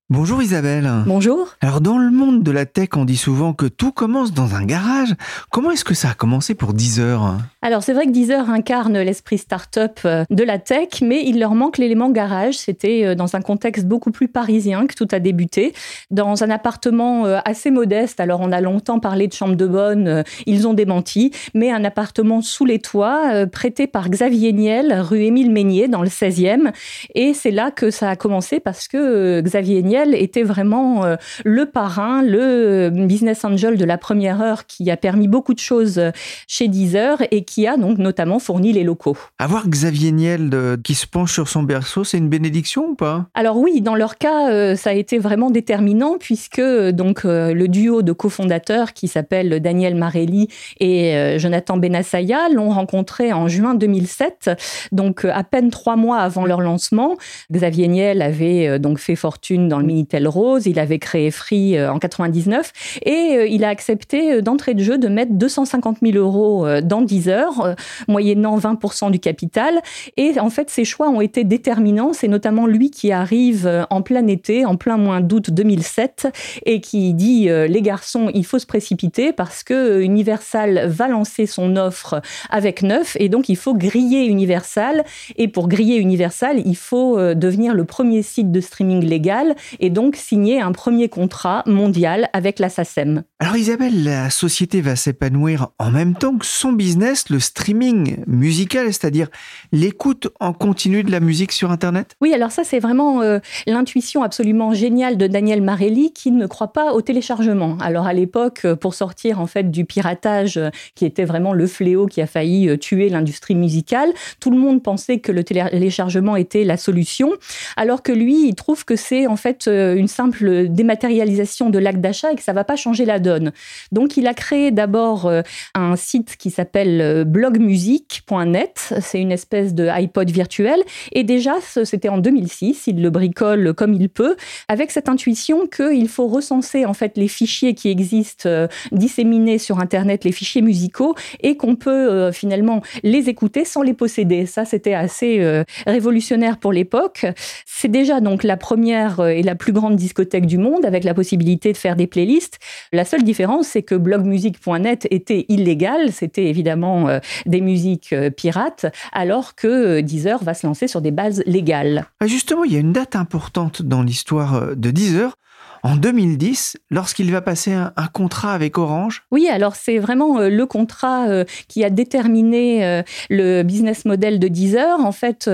Bonjour 0.08 0.42
Isabelle. 0.42 0.90
Bonjour. 1.06 1.48
Alors 1.60 1.80
dans 1.80 1.98
le 1.98 2.10
monde 2.10 2.42
de 2.42 2.50
la 2.50 2.66
tech, 2.66 2.90
on 2.94 3.04
dit 3.04 3.16
souvent 3.16 3.54
que 3.54 3.66
tout 3.66 3.92
commence 3.92 4.32
dans 4.32 4.54
un 4.54 4.64
garage. 4.64 5.14
Comment 5.50 5.70
est-ce 5.70 5.84
que 5.84 5.94
ça 5.94 6.10
a 6.10 6.14
commencé 6.14 6.54
pour 6.54 6.74
Deezer 6.74 7.38
Alors 7.64 7.84
c'est 7.84 7.92
vrai 7.92 8.06
que 8.06 8.10
Deezer 8.10 8.50
incarne 8.50 8.98
l'esprit 8.98 9.38
start-up 9.38 10.00
euh, 10.04 10.24
de 10.30 10.42
la 10.42 10.58
tech, 10.58 11.00
mais 11.00 11.22
il 11.24 11.38
leur 11.38 11.54
manque 11.54 11.78
l'élément 11.78 12.10
garage. 12.10 12.54
C'était 12.54 13.04
euh, 13.04 13.14
dans 13.14 13.36
un 13.36 13.40
contexte 13.40 13.86
beaucoup 13.86 14.10
plus 14.10 14.26
parisien 14.26 14.88
que 14.88 14.96
tout 14.96 15.06
a 15.12 15.20
débuté, 15.20 15.72
dans 16.10 16.42
un 16.42 16.50
appartement 16.50 17.24
euh, 17.24 17.38
assez 17.44 17.70
modeste. 17.70 18.18
Alors 18.18 18.40
on 18.40 18.50
a 18.50 18.60
longtemps 18.60 18.98
parlé 18.98 19.28
de 19.28 19.32
chambre 19.32 19.54
de 19.54 19.66
bonne, 19.68 20.24
ils 20.46 20.66
ont 20.66 20.74
démenti, 20.74 21.30
mais 21.54 21.70
un 21.70 21.84
appartement 21.84 22.40
sous 22.40 22.64
les 22.64 22.80
toits 22.80 23.46
prêté 23.46 23.86
par 23.86 24.10
Xavier 24.10 24.52
Niel, 24.52 24.92
rue 25.00 25.22
Émile 25.22 25.52
Meignier, 25.52 25.86
dans 25.86 26.02
le 26.02 26.08
16e. 26.08 26.72
Et 27.14 27.32
c'est 27.32 27.52
là 27.52 27.70
que 27.70 27.92
ça 27.92 28.10
a 28.10 28.16
commencé 28.16 28.58
parce 28.58 28.88
que 28.88 29.40
Xavier 29.40 29.84
Niel 29.84 30.16
était 30.16 30.42
vraiment 30.42 31.04
le 31.44 31.66
parrain, 31.66 32.22
le 32.22 32.90
business 32.90 33.44
angel 33.44 33.76
de 33.78 33.84
la 33.84 33.98
première 33.98 34.40
heure 34.42 34.66
qui 34.66 34.90
a 34.90 34.96
permis 34.96 35.28
beaucoup 35.28 35.54
de 35.54 35.60
choses 35.60 36.02
chez 36.48 36.66
Deezer 36.66 37.22
et 37.30 37.44
qui 37.51 37.51
a 37.66 37.76
donc 37.76 37.98
notamment 37.98 38.38
fourni 38.38 38.72
les 38.72 38.84
locaux. 38.84 39.16
Avoir 39.38 39.68
Xavier 39.68 40.12
Niel 40.12 40.50
de- 40.50 40.78
qui 40.82 40.94
se 40.94 41.06
penche 41.06 41.32
sur 41.32 41.48
son 41.48 41.62
berceau, 41.62 42.04
c'est 42.04 42.18
une 42.18 42.28
bénédiction 42.28 42.86
ou 42.90 42.94
pas? 42.94 43.26
Alors 43.34 43.56
oui, 43.58 43.80
dans 43.80 43.94
leur 43.94 44.18
cas, 44.18 44.50
euh, 44.50 44.74
ça 44.76 44.90
a 44.90 44.92
été 44.94 45.18
vraiment 45.18 45.50
déterminant 45.50 46.16
puisque 46.18 46.58
euh, 46.58 46.92
donc 46.92 47.24
euh, 47.24 47.52
le 47.54 47.68
duo 47.68 48.02
de 48.02 48.12
cofondateurs 48.12 48.92
qui 48.92 49.08
s'appelle 49.08 49.60
Daniel 49.60 49.94
Marelli 49.94 50.48
et 50.80 51.14
euh, 51.14 51.38
Jonathan 51.38 51.76
Benassaya 51.76 52.48
l'ont 52.52 52.70
rencontré 52.70 53.32
en 53.32 53.48
juin 53.48 53.74
2007, 53.74 54.50
donc 54.92 55.24
à 55.24 55.44
peine 55.44 55.70
trois 55.70 55.96
mois 55.96 56.18
avant 56.18 56.46
leur 56.46 56.60
lancement. 56.60 57.16
Xavier 57.52 57.88
Niel 57.88 58.22
avait 58.22 58.78
donc 58.78 58.98
fait 58.98 59.16
fortune 59.16 59.68
dans 59.68 59.78
le 59.78 59.84
Minitel 59.84 60.26
Rose, 60.28 60.66
il 60.66 60.78
avait 60.78 60.98
créé 60.98 61.30
Free 61.30 61.80
en 61.84 61.98
99 61.98 62.72
et 63.04 63.46
il 63.50 63.64
a 63.64 63.68
accepté 63.68 64.42
d'entrée 64.42 64.74
de 64.74 64.82
jeu 64.82 64.98
de 64.98 65.08
mettre 65.08 65.32
250 65.32 65.98
000 66.02 66.16
euros 66.16 66.66
dans 66.82 67.02
Deezer, 67.02 67.41
euh, 67.64 67.74
moyennant 68.08 68.58
20% 68.58 69.10
du 69.10 69.18
capital. 69.18 69.80
Et 70.16 70.38
en 70.38 70.50
fait, 70.50 70.70
ces 70.70 70.84
choix 70.84 71.08
ont 71.08 71.20
été 71.20 71.44
déterminants. 71.44 72.12
C'est 72.12 72.28
notamment 72.28 72.66
lui 72.66 72.90
qui 72.90 73.12
arrive 73.12 73.66
euh, 73.66 73.84
en 73.90 74.02
plein 74.02 74.26
été, 74.26 74.64
en 74.64 74.76
plein 74.76 74.96
mois 74.96 75.20
d'août 75.20 75.50
2007, 75.50 76.28
et 76.66 76.80
qui 76.80 77.14
dit 77.14 77.48
euh, 77.48 77.66
les 77.66 77.82
garçons, 77.82 78.30
il 78.34 78.44
faut 78.44 78.58
se 78.58 78.66
précipiter 78.66 79.32
parce 79.32 79.62
que 79.62 80.00
Universal 80.02 80.86
va 80.88 81.08
lancer 81.08 81.46
son 81.46 81.76
offre 81.76 82.20
avec 82.50 82.82
neuf, 82.82 83.16
et 83.18 83.28
donc 83.28 83.48
il 83.48 83.56
faut 83.56 83.74
griller 83.74 84.26
Universal. 84.26 85.04
Et 85.36 85.48
pour 85.48 85.68
griller 85.68 85.96
Universal, 85.96 86.62
il 86.64 86.76
faut 86.76 87.18
devenir 87.34 87.74
le 87.74 87.84
premier 87.84 88.22
site 88.22 88.50
de 88.50 88.60
streaming 88.60 89.04
légal 89.04 89.54
et 89.80 89.90
donc 89.90 90.16
signer 90.16 90.60
un 90.60 90.72
premier 90.72 91.08
contrat 91.08 91.62
mondial 91.66 92.28
avec 92.32 92.58
la 92.58 92.68
SACEM. 92.68 93.22
Alors 93.38 93.56
Isabelle, 93.56 94.04
la 94.04 94.30
société 94.30 94.80
va 94.80 94.96
s'épanouir 94.96 95.68
en 95.78 95.90
même 95.90 96.14
temps 96.14 96.36
que 96.36 96.46
son 96.46 96.72
business, 96.72 97.28
le 97.32 97.40
streaming 97.40 98.22
musical, 98.26 98.86
c'est-à-dire 98.86 99.28
l'écoute 99.72 100.28
en 100.38 100.52
continu 100.52 101.02
de 101.02 101.10
la 101.10 101.18
musique 101.18 101.50
sur 101.50 101.70
Internet? 101.70 102.14
Oui, 102.20 102.32
alors 102.34 102.52
ça 102.52 102.62
c'est 102.62 102.78
vraiment 102.78 103.22
euh, 103.22 103.38
l'intuition 103.66 104.22
absolument 104.22 104.74
géniale 104.74 105.16
de 105.16 105.26
Daniel 105.26 105.62
Marelli 105.62 106.12
qui 106.12 106.30
ne 106.30 106.46
croit 106.46 106.72
pas 106.72 106.92
au 106.92 107.00
téléchargement. 107.00 107.78
Alors 107.80 108.06
à 108.06 108.12
l'époque, 108.12 108.60
euh, 108.66 108.76
pour 108.76 108.94
sortir 108.94 109.40
en 109.40 109.46
fait 109.46 109.70
du 109.70 109.86
piratage 109.86 110.58
euh, 110.58 110.68
qui 110.94 111.06
était 111.06 111.24
vraiment 111.24 111.54
le 111.54 111.66
fléau 111.66 112.06
qui 112.06 112.20
a 112.20 112.26
failli 112.26 112.78
tuer 112.78 113.08
l'industrie 113.08 113.54
musicale, 113.54 114.10
tout 114.38 114.50
le 114.50 114.58
monde 114.58 114.82
pensait 114.82 115.18
que 115.18 115.32
le 115.32 115.42
téléchargement 115.42 116.36
était 116.36 116.64
la 116.64 116.76
solution, 116.76 117.32
alors 117.76 118.02
que 118.02 118.12
lui, 118.12 118.48
il 118.48 118.54
trouve 118.54 118.84
que 118.84 118.96
c'est 118.96 119.26
en 119.26 119.36
fait 119.36 119.66
une 119.68 120.08
simple 120.08 120.68
dématérialisation 120.68 121.70
de 121.70 121.78
l'acte 121.78 122.00
d'achat 122.00 122.32
et 122.32 122.36
que 122.36 122.42
ça 122.42 122.52
va 122.52 122.64
pas 122.64 122.76
changer 122.76 123.06
la 123.06 123.18
donne. 123.18 123.52
Donc 123.90 124.18
il 124.18 124.26
a 124.26 124.34
créé 124.34 124.70
d'abord 124.70 125.30
un 125.74 125.96
site 125.96 126.36
qui 126.36 126.50
s'appelle 126.50 127.21
blogmusic.net, 127.24 128.94
c'est 129.00 129.20
une 129.20 129.32
espèce 129.32 129.74
de 129.74 129.88
iPod 129.88 130.30
virtuel 130.30 130.80
et 131.12 131.24
déjà 131.24 131.54
c'était 131.84 132.08
en 132.08 132.18
2006, 132.18 132.86
il 132.86 133.02
le 133.02 133.10
bricole 133.10 133.74
comme 133.74 133.94
il 133.94 134.08
peut 134.08 134.36
avec 134.68 134.90
cette 134.90 135.08
intuition 135.08 135.66
qu'il 135.66 136.08
faut 136.08 136.28
recenser 136.28 136.84
en 136.86 136.94
fait 136.94 137.16
les 137.16 137.28
fichiers 137.28 137.74
qui 137.74 137.90
existent 137.90 138.48
euh, 138.48 138.66
disséminés 138.90 139.58
sur 139.58 139.78
internet, 139.78 140.24
les 140.24 140.32
fichiers 140.32 140.62
musicaux 140.62 141.14
et 141.40 141.56
qu'on 141.56 141.76
peut 141.76 141.90
euh, 141.90 142.32
finalement 142.32 142.82
les 143.02 143.28
écouter 143.28 143.64
sans 143.64 143.82
les 143.82 143.94
posséder. 143.94 144.46
Ça 144.46 144.64
c'était 144.64 144.94
assez 144.94 145.40
euh, 145.40 145.64
révolutionnaire 145.86 146.58
pour 146.58 146.72
l'époque. 146.72 147.26
C'est 147.66 147.90
déjà 147.90 148.20
donc 148.20 148.44
la 148.44 148.56
première 148.56 149.20
et 149.26 149.42
la 149.42 149.54
plus 149.54 149.72
grande 149.72 149.96
discothèque 149.96 150.46
du 150.46 150.58
monde 150.58 150.84
avec 150.84 151.04
la 151.04 151.14
possibilité 151.14 151.72
de 151.72 151.76
faire 151.76 151.96
des 151.96 152.06
playlists. 152.06 152.58
La 152.92 153.04
seule 153.04 153.22
différence 153.22 153.68
c'est 153.68 153.82
que 153.82 153.94
blogmusic.net 153.94 155.06
était 155.10 155.46
illégal, 155.48 156.12
c'était 156.12 156.46
évidemment 156.46 157.11
des 157.46 157.60
musiques 157.60 158.14
pirates 158.36 158.86
alors 159.12 159.54
que 159.54 160.00
Deezer 160.00 160.42
va 160.42 160.54
se 160.54 160.66
lancer 160.66 160.88
sur 160.88 161.00
des 161.00 161.10
bases 161.10 161.42
légales. 161.46 162.06
Ah, 162.20 162.26
justement, 162.26 162.64
il 162.64 162.72
y 162.72 162.76
a 162.76 162.80
une 162.80 162.92
date 162.92 163.16
importante 163.16 163.82
dans 163.82 164.02
l'histoire 164.02 164.76
de 164.76 164.90
Deezer 164.90 165.36
en 165.82 165.96
2010 165.96 166.76
lorsqu'il 166.90 167.32
va 167.32 167.40
passer 167.40 167.72
un, 167.72 167.92
contrat 168.12 168.52
avec 168.52 168.78
Orange 168.78 169.24
Oui, 169.30 169.48
alors 169.48 169.74
c'est 169.74 169.98
vraiment 169.98 170.38
euh, 170.38 170.48
le 170.48 170.66
contrat 170.66 171.28
euh, 171.28 171.44
qui 171.66 171.82
a 171.82 171.90
déterminé 171.90 172.84
euh, 172.84 173.02
le 173.30 173.62
business 173.62 174.04
model 174.04 174.38
de 174.38 174.48
Deezer. 174.48 175.00
En 175.00 175.12
fait, 175.12 175.50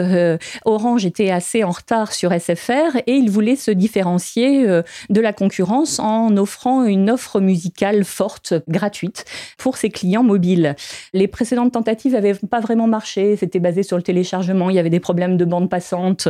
Orange 0.65 1.07
était 1.07 1.31
assez 1.31 1.65
en 1.65 1.71
retard 1.71 2.13
sur 2.13 2.33
SFR 2.33 2.97
et 3.07 3.15
il 3.15 3.31
voulait 3.31 3.57
se 3.57 3.71
différencier 3.71 4.67
de 4.67 5.21
la 5.21 5.33
concurrence 5.33 5.99
en 5.99 6.37
offrant 6.37 6.85
une 6.85 7.11
offre 7.11 7.41
musicale 7.41 8.05
forte, 8.05 8.55
gratuite, 8.69 9.25
pour 9.57 9.77
ses 9.77 9.91
clients 9.91 10.23
mobiles. 10.23 10.77
Les 11.13 11.29
précédentes 11.29 11.73
tentatives 11.73 12.13
n'avaient 12.13 12.35
pas 12.35 12.61
vraiment 12.61 12.87
marché, 12.87 13.37
c'était 13.37 13.61
basé 13.61 13.83
sur 13.83 13.97
le 13.97 14.03
téléchargement, 14.03 14.71
il 14.71 14.77
y 14.77 14.79
avait 14.79 14.91
des 14.91 15.01
problèmes 15.01 15.37
de 15.37 15.45
bande 15.45 15.71
passante. 15.71 16.29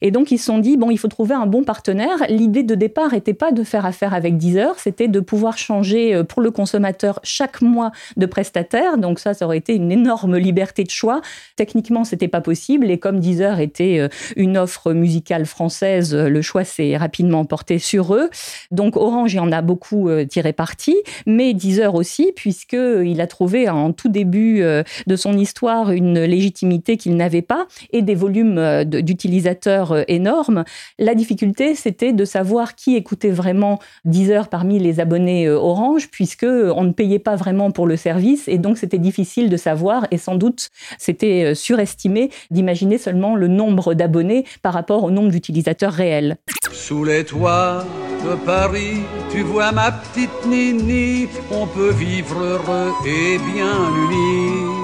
Et 0.00 0.10
donc 0.10 0.30
ils 0.30 0.38
se 0.38 0.46
sont 0.46 0.58
dit, 0.58 0.76
bon, 0.76 0.90
il 0.90 0.98
faut 0.98 1.08
trouver 1.08 1.34
un 1.34 1.46
bon 1.46 1.62
partenaire. 1.62 2.18
L'idée 2.28 2.62
de 2.62 2.74
départ 2.74 3.14
était 3.14 3.34
pas 3.38 3.52
de 3.52 3.62
faire 3.62 3.86
affaire 3.86 4.12
avec 4.12 4.36
Deezer, 4.36 4.78
c'était 4.78 5.08
de 5.08 5.20
pouvoir 5.20 5.56
changer 5.56 6.14
euh, 6.14 6.24
pour 6.24 6.42
le 6.42 6.50
consommateur 6.50 7.20
chaque 7.22 7.62
mois 7.62 7.92
de 8.16 8.26
prestataire. 8.26 8.98
Donc 8.98 9.20
ça, 9.20 9.32
ça 9.32 9.46
aurait 9.46 9.58
été 9.58 9.74
une 9.74 9.92
énorme 9.92 10.36
liberté 10.36 10.84
de 10.84 10.90
choix. 10.90 11.20
Techniquement, 11.56 12.04
c'était 12.04 12.28
pas 12.28 12.40
possible. 12.40 12.90
Et 12.90 12.98
comme 12.98 13.20
Deezer 13.20 13.60
était 13.60 13.98
euh, 14.00 14.08
une 14.36 14.58
offre 14.58 14.92
musicale 14.92 15.46
française, 15.46 16.14
euh, 16.14 16.28
le 16.28 16.42
choix 16.42 16.64
s'est 16.64 16.96
rapidement 16.96 17.44
porté 17.44 17.78
sur 17.78 18.14
eux. 18.14 18.28
Donc 18.70 18.96
Orange 18.96 19.34
y 19.34 19.38
en 19.38 19.52
a 19.52 19.62
beaucoup 19.62 20.10
tiré 20.28 20.52
parti, 20.52 20.96
mais 21.26 21.54
Deezer 21.54 21.94
aussi, 21.94 22.32
puisqu'il 22.34 23.20
a 23.20 23.26
trouvé 23.26 23.68
en 23.68 23.92
tout 23.92 24.08
début 24.08 24.62
de 25.06 25.16
son 25.16 25.36
histoire 25.36 25.90
une 25.92 26.20
légitimité 26.20 26.96
qu'il 26.96 27.16
n'avait 27.16 27.42
pas 27.42 27.66
et 27.92 28.02
des 28.02 28.14
volumes 28.14 28.84
d'utilisateurs 28.84 30.04
énormes. 30.10 30.64
La 30.98 31.14
difficulté, 31.14 31.74
c'était 31.74 32.12
de 32.12 32.24
savoir 32.24 32.74
qui 32.74 32.96
écoutait 32.96 33.27
vraiment 33.30 33.78
10 34.04 34.30
heures 34.30 34.48
parmi 34.48 34.78
les 34.78 35.00
abonnés 35.00 35.46
euh, 35.46 35.56
Orange, 35.56 36.08
puisque 36.10 36.44
on 36.44 36.84
ne 36.84 36.92
payait 36.92 37.18
pas 37.18 37.36
vraiment 37.36 37.70
pour 37.70 37.86
le 37.86 37.96
service, 37.96 38.48
et 38.48 38.58
donc 38.58 38.78
c'était 38.78 38.98
difficile 38.98 39.50
de 39.50 39.56
savoir, 39.56 40.06
et 40.10 40.18
sans 40.18 40.34
doute 40.34 40.70
c'était 40.98 41.44
euh, 41.44 41.54
surestimé 41.54 42.30
d'imaginer 42.50 42.98
seulement 42.98 43.36
le 43.36 43.48
nombre 43.48 43.94
d'abonnés 43.94 44.44
par 44.62 44.72
rapport 44.72 45.04
au 45.04 45.10
nombre 45.10 45.30
d'utilisateurs 45.30 45.92
réels. 45.92 46.36
Sous 46.72 47.04
les 47.04 47.24
toits 47.24 47.84
de 48.24 48.34
Paris, 48.44 49.02
tu 49.30 49.42
vois 49.42 49.72
ma 49.72 49.92
petite 49.92 50.46
Nini, 50.46 51.28
on 51.50 51.66
peut 51.66 51.92
vivre 51.92 52.38
heureux 52.38 52.92
et 53.06 53.38
bien 53.38 53.76
unis. 54.04 54.77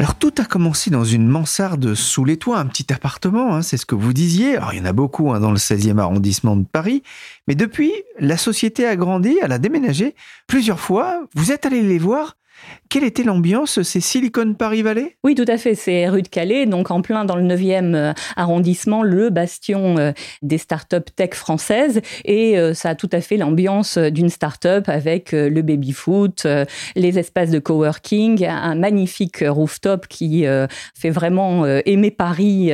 Alors 0.00 0.14
tout 0.14 0.32
a 0.38 0.46
commencé 0.46 0.88
dans 0.88 1.04
une 1.04 1.28
mansarde 1.28 1.94
sous 1.94 2.24
les 2.24 2.38
toits, 2.38 2.56
un 2.56 2.64
petit 2.64 2.90
appartement, 2.90 3.54
hein, 3.54 3.60
c'est 3.60 3.76
ce 3.76 3.84
que 3.84 3.94
vous 3.94 4.14
disiez. 4.14 4.56
Alors 4.56 4.72
il 4.72 4.78
y 4.78 4.80
en 4.80 4.86
a 4.86 4.94
beaucoup 4.94 5.30
hein, 5.30 5.40
dans 5.40 5.50
le 5.50 5.58
16e 5.58 5.98
arrondissement 5.98 6.56
de 6.56 6.64
Paris, 6.64 7.02
mais 7.46 7.54
depuis, 7.54 7.92
la 8.18 8.38
société 8.38 8.86
a 8.86 8.96
grandi, 8.96 9.38
elle 9.42 9.52
a 9.52 9.58
déménagé 9.58 10.14
plusieurs 10.46 10.80
fois. 10.80 11.26
Vous 11.34 11.52
êtes 11.52 11.66
allé 11.66 11.82
les 11.82 11.98
voir 11.98 12.38
quelle 12.90 13.04
était 13.04 13.22
l'ambiance? 13.22 13.82
C'est 13.82 14.00
Silicon 14.00 14.54
Paris 14.54 14.82
Valley? 14.82 15.16
Oui, 15.22 15.36
tout 15.36 15.44
à 15.46 15.58
fait. 15.58 15.76
C'est 15.76 16.08
rue 16.08 16.22
de 16.22 16.28
Calais, 16.28 16.66
donc 16.66 16.90
en 16.90 17.02
plein 17.02 17.24
dans 17.24 17.36
le 17.36 17.44
9e 17.44 17.94
euh, 17.94 18.12
arrondissement, 18.34 19.04
le 19.04 19.30
bastion 19.30 19.96
euh, 19.96 20.10
des 20.42 20.58
startups 20.58 20.96
tech 21.14 21.34
françaises. 21.34 22.00
Et 22.24 22.58
euh, 22.58 22.74
ça 22.74 22.90
a 22.90 22.94
tout 22.96 23.08
à 23.12 23.20
fait 23.20 23.36
l'ambiance 23.36 23.96
d'une 23.96 24.28
startup 24.28 24.88
avec 24.88 25.30
le 25.30 25.62
baby-foot, 25.62 26.46
les 26.96 27.18
espaces 27.18 27.50
de 27.50 27.60
coworking, 27.60 28.44
un 28.44 28.74
magnifique 28.74 29.44
rooftop 29.46 30.08
qui 30.08 30.44
fait 30.94 31.10
vraiment 31.10 31.64
aimer 31.66 32.10
Paris 32.10 32.72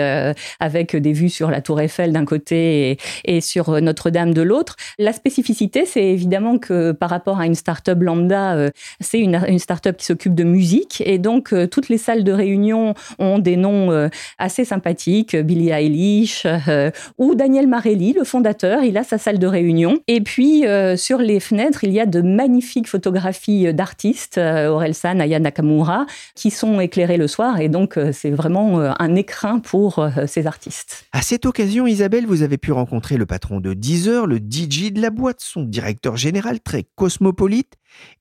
avec 0.60 0.96
des 0.96 1.12
vues 1.12 1.28
sur 1.28 1.50
la 1.50 1.60
Tour 1.60 1.80
Eiffel 1.80 2.12
d'un 2.12 2.24
côté 2.24 2.96
et, 3.24 3.40
sur 3.40 3.80
Notre-Dame 3.80 4.32
de 4.32 4.42
l'autre. 4.42 4.76
La 4.98 5.12
spécificité, 5.12 5.84
c'est 5.84 6.04
évidemment 6.04 6.58
que 6.58 6.92
par 6.92 7.10
rapport 7.10 7.38
à 7.38 7.46
une 7.46 7.54
startup 7.54 8.00
lambda, 8.00 8.70
c'est 9.00 9.20
une, 9.20 9.40
une 9.48 9.58
startup 9.58 9.75
qui 9.80 10.04
s'occupe 10.04 10.34
de 10.34 10.44
musique. 10.44 11.02
Et 11.04 11.18
donc, 11.18 11.52
euh, 11.52 11.66
toutes 11.66 11.88
les 11.88 11.98
salles 11.98 12.24
de 12.24 12.32
réunion 12.32 12.94
ont 13.18 13.38
des 13.38 13.56
noms 13.56 13.90
euh, 13.90 14.08
assez 14.38 14.64
sympathiques. 14.64 15.36
Billie 15.36 15.70
Eilish 15.70 16.46
euh, 16.46 16.90
ou 17.18 17.34
Daniel 17.34 17.66
Marelli, 17.66 18.12
le 18.12 18.24
fondateur, 18.24 18.82
il 18.82 18.96
a 18.96 19.04
sa 19.04 19.18
salle 19.18 19.38
de 19.38 19.46
réunion. 19.46 20.00
Et 20.06 20.20
puis, 20.20 20.64
sur 20.96 21.18
les 21.18 21.40
fenêtres, 21.40 21.84
il 21.84 21.92
y 21.92 22.00
a 22.00 22.06
de 22.06 22.20
magnifiques 22.20 22.88
photographies 22.88 23.72
d'artistes, 23.72 24.38
Orelsan, 24.38 25.20
Aya 25.20 25.38
Nakamura, 25.38 26.06
qui 26.34 26.50
sont 26.50 26.80
éclairées 26.80 27.16
le 27.16 27.28
soir. 27.28 27.60
Et 27.60 27.68
donc, 27.68 27.98
c'est 28.12 28.30
vraiment 28.30 28.80
un 28.98 29.14
écrin 29.14 29.58
pour 29.58 30.06
ces 30.26 30.46
artistes. 30.46 31.06
À 31.12 31.22
cette 31.22 31.46
occasion, 31.46 31.86
Isabelle, 31.86 32.26
vous 32.26 32.42
avez 32.42 32.58
pu 32.58 32.72
rencontrer 32.72 33.16
le 33.16 33.26
patron 33.26 33.60
de 33.60 33.74
Deezer, 33.74 34.26
le 34.26 34.38
DJ 34.38 34.92
de 34.92 35.00
la 35.00 35.10
boîte, 35.10 35.40
son 35.40 35.62
directeur 35.62 36.16
général 36.16 36.60
très 36.60 36.84
cosmopolite, 36.94 37.74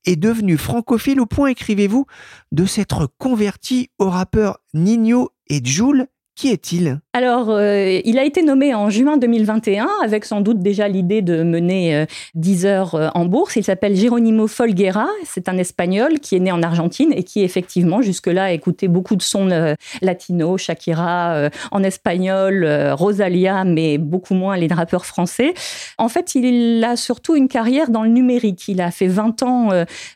est 0.05 0.15
devenu 0.15 0.57
francophile 0.57 1.19
au 1.19 1.25
point, 1.25 1.49
écrivez-vous, 1.49 2.05
de 2.51 2.65
s'être 2.65 3.07
converti 3.17 3.89
au 3.99 4.09
rappeur 4.09 4.59
Nino 4.73 5.29
et 5.47 5.63
Joule 5.63 6.07
qui 6.35 6.49
est-il? 6.49 6.99
Alors, 7.13 7.49
euh, 7.49 8.01
il 8.03 8.19
a 8.19 8.25
été 8.25 8.43
nommé 8.43 8.75
en 8.75 8.89
juin 8.89 9.15
2021, 9.15 9.87
avec 10.03 10.25
sans 10.25 10.41
doute 10.41 10.59
déjà 10.59 10.89
l'idée 10.89 11.21
de 11.21 11.43
mener 11.43 12.05
10 12.33 12.65
euh, 12.65 12.69
heures 12.69 12.95
euh, 12.95 13.07
en 13.15 13.23
bourse. 13.23 13.55
Il 13.55 13.63
s'appelle 13.63 13.95
Geronimo 13.95 14.47
Folguera, 14.47 15.07
c'est 15.23 15.47
un 15.47 15.57
Espagnol 15.57 16.19
qui 16.19 16.35
est 16.35 16.41
né 16.41 16.51
en 16.51 16.61
Argentine 16.61 17.13
et 17.15 17.23
qui, 17.23 17.41
effectivement, 17.41 18.01
jusque-là, 18.01 18.43
a 18.43 18.51
écouté 18.51 18.89
beaucoup 18.89 19.15
de 19.15 19.21
sons 19.21 19.75
latino, 20.01 20.57
Shakira 20.57 21.49
en 21.71 21.83
espagnol, 21.83 22.67
Rosalia, 22.91 23.63
mais 23.63 23.97
beaucoup 23.97 24.33
moins 24.33 24.57
les 24.57 24.67
rappeurs 24.67 25.05
français. 25.05 25.53
En 25.97 26.09
fait, 26.09 26.35
il 26.35 26.83
a 26.83 26.97
surtout 26.97 27.35
une 27.35 27.47
carrière 27.47 27.89
dans 27.89 28.03
le 28.03 28.09
numérique. 28.09 28.67
Il 28.67 28.81
a 28.81 28.91
fait 28.91 29.07
20 29.07 29.43
ans 29.43 29.69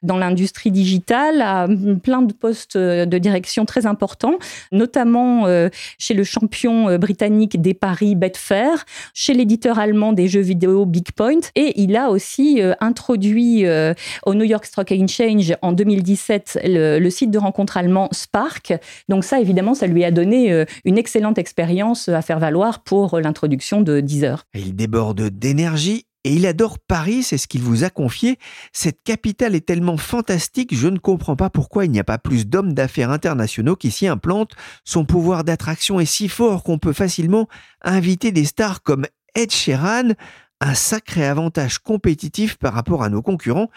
dans 0.04 0.18
l'industrie 0.18 0.72
digitale, 0.72 1.42
à 1.42 1.68
plein 2.04 2.24
de 2.24 2.34
postes 2.34 2.78
de 2.78 3.18
direction 3.18 3.66
très 3.66 3.86
importants, 3.86 4.38
notamment 4.72 5.46
chez 5.98 6.09
le 6.14 6.24
champion 6.24 6.90
euh, 6.90 6.98
britannique 6.98 7.62
des 7.62 7.74
paris 7.74 8.16
Betfair, 8.16 8.86
chez 9.14 9.34
l'éditeur 9.34 9.80
allemand 9.80 10.14
des 10.14 10.28
jeux 10.28 10.42
vidéo 10.42 10.86
Big 10.86 11.12
Point, 11.12 11.40
et 11.56 11.82
il 11.82 11.96
a 11.96 12.10
aussi 12.10 12.62
euh, 12.62 12.74
introduit 12.80 13.66
euh, 13.66 13.94
au 14.26 14.34
New 14.34 14.46
York 14.46 14.66
Stock 14.66 14.92
Exchange 14.92 15.54
en 15.62 15.72
2017 15.72 16.60
le, 16.64 17.10
site 17.10 17.32
de 17.32 17.40
rencontre 17.40 17.78
allemand 17.78 18.10
Spark. 18.12 18.74
Donc 19.08 19.24
ça, 19.24 19.40
évidemment, 19.40 19.74
ça 19.74 19.88
lui 19.88 20.04
a 20.04 20.12
donné 20.12 20.66
une 20.86 20.98
excellente 20.98 21.38
expérience 21.38 22.08
à 22.08 22.22
faire 22.22 22.40
valoir 22.40 22.84
pour 22.84 23.20
l'introduction 23.20 23.82
de 23.82 24.00
Deezer. 24.00 24.46
Il 24.54 24.76
déborde 24.76 25.30
d'énergie 25.30 26.06
et 26.24 26.34
il 26.34 26.46
adore 26.46 26.80
Paris, 26.80 27.24
c'est 27.24 27.38
ce 27.38 27.48
qu'il 27.48 27.62
vous 27.62 27.84
a 27.84 27.90
confié. 27.90 28.38
Cette 28.74 29.04
capitale 29.04 29.56
est 29.56 29.66
tellement 29.66 29.98
fantastique, 29.98 30.76
je 30.76 30.88
ne 30.88 30.98
comprends 30.98 31.38
pas 31.38 31.50
pourquoi 31.50 31.86
il 31.86 31.92
n'y 31.92 32.00
a 32.00 32.04
pas 32.04 32.18
plus 32.18 32.46
d'hommes 32.46 32.74
d'affaires 32.74 33.12
internationaux 33.12 33.76
qui 33.76 33.90
s'y 33.90 34.08
implantent. 34.08 34.56
Son 34.84 35.06
pouvoir 35.06 35.44
d'attraction 35.44 36.00
est 36.00 36.06
si 36.06 36.28
fort 36.28 36.64
qu'on 36.64 36.78
peut 36.78 36.94
facilement 36.94 37.48
inviter 37.82 38.32
des 38.32 38.46
stars 38.46 38.84
comme 38.84 39.06
Ed 39.36 39.52
Sheeran, 39.52 40.10
un 40.60 40.74
sacré 40.74 41.26
avantage 41.26 41.80
compétitif 41.80 42.58
par 42.58 42.74
rapport 42.74 43.04
à 43.04 43.10
nos 43.10 43.22
concurrents. 43.22 43.70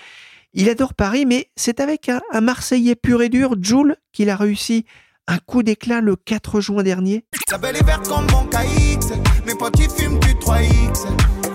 Il 0.53 0.69
adore 0.69 0.95
Paris, 0.95 1.25
mais 1.27 1.51
c'est 1.57 1.81
avec 1.81 2.09
un, 2.09 2.21
Marseillais 2.41 2.97
pur 2.97 3.23
et 3.23 3.29
dur, 3.29 3.55
Jules, 3.61 3.97
qu'il 4.13 4.31
a 4.31 4.37
réussi 4.37 4.85
un 5.29 5.39
coup 5.39 5.63
d'éclat 5.63 6.01
le 6.01 6.17
4 6.17 6.61
juin 6.61 6.83
dernier. 6.83 7.25
La 7.51 7.59
belle 7.59 7.77
est 7.77 7.85
verte 7.85 8.09
comme 8.09 8.27
mon 8.31 8.45
KX. 8.47 9.15
Mes 9.47 9.55
potes 9.55 9.79
ils 9.79 9.91
fument 9.91 10.19
du 10.21 10.35
3X. 10.35 11.07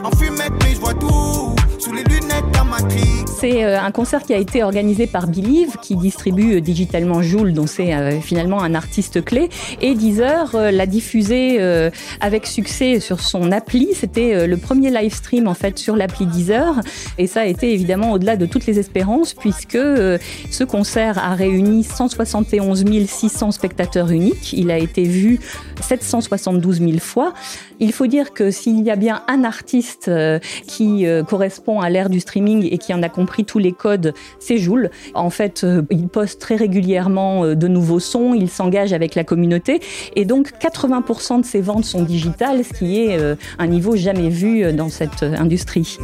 En 0.03 0.11
fumette, 0.11 0.53
mais 0.63 0.75
je 0.75 0.79
vois 0.79 0.93
tout. 0.93 1.55
Sous 1.79 1.93
les 1.93 2.03
lunettes. 2.03 2.43
C'est 3.39 3.63
euh, 3.63 3.79
un 3.79 3.91
concert 3.91 4.23
qui 4.23 4.33
a 4.33 4.37
été 4.37 4.63
organisé 4.63 5.05
par 5.07 5.27
Believe, 5.27 5.77
qui 5.81 5.95
distribue 5.95 6.55
euh, 6.55 6.61
digitalement 6.61 7.21
Joule, 7.21 7.53
dont 7.53 7.67
c'est 7.67 7.93
euh, 7.93 8.19
finalement 8.19 8.61
un 8.61 8.73
artiste 8.73 9.23
clé. 9.23 9.49
Et 9.81 9.93
Deezer 9.93 10.55
l'a 10.71 10.85
diffusé 10.85 11.59
avec 12.19 12.47
succès 12.47 12.99
sur 12.99 13.19
son 13.19 13.51
appli. 13.51 13.89
C'était 13.93 14.47
le 14.47 14.57
premier 14.57 14.89
live 14.89 15.13
stream 15.13 15.47
en 15.47 15.53
fait 15.53 15.77
sur 15.77 15.95
l'appli 15.95 16.25
Deezer. 16.25 16.81
Et 17.17 17.27
ça 17.27 17.41
a 17.41 17.45
été 17.45 17.73
évidemment 17.73 18.11
au-delà 18.11 18.35
de 18.35 18.45
toutes 18.45 18.65
les 18.65 18.79
espérances, 18.79 19.33
puisque 19.33 19.77
ce 19.77 20.63
concert 20.63 21.17
a 21.17 21.35
réuni 21.35 21.83
171 21.83 22.85
600 23.07 23.51
spectateurs 23.51 24.11
uniques. 24.11 24.53
Il 24.53 24.71
a 24.71 24.77
été 24.77 25.03
vu 25.03 25.39
772 25.81 26.79
000 26.79 26.97
fois. 26.99 27.33
Il 27.79 27.93
faut 27.93 28.07
dire 28.07 28.33
que 28.33 28.49
s'il 28.51 28.83
y 28.83 28.89
a 28.89 28.95
bien 28.95 29.23
un 29.27 29.43
artiste 29.43 30.09
qui 30.67 31.05
euh, 31.05 31.23
à 31.75 31.89
l'ère 31.89 32.09
du 32.09 32.19
streaming 32.19 32.67
et 32.71 32.77
qui 32.77 32.93
en 32.93 33.03
a 33.03 33.09
compris 33.09 33.45
tous 33.45 33.59
les 33.59 33.73
codes, 33.73 34.13
c'est 34.39 34.57
Joule. 34.57 34.89
En 35.13 35.29
fait, 35.29 35.63
euh, 35.63 35.81
il 35.91 36.07
poste 36.07 36.39
très 36.39 36.55
régulièrement 36.55 37.43
euh, 37.43 37.55
de 37.55 37.67
nouveaux 37.67 37.99
sons, 37.99 38.33
il 38.33 38.49
s'engage 38.49 38.93
avec 38.93 39.15
la 39.15 39.23
communauté 39.23 39.81
et 40.15 40.25
donc 40.25 40.53
80% 40.61 41.41
de 41.41 41.45
ses 41.45 41.61
ventes 41.61 41.85
sont 41.85 42.03
digitales, 42.03 42.63
ce 42.63 42.73
qui 42.73 43.03
est 43.03 43.19
euh, 43.19 43.35
un 43.59 43.67
niveau 43.67 43.95
jamais 43.95 44.29
vu 44.29 44.71
dans 44.73 44.89
cette 44.89 45.23
industrie. 45.23 45.97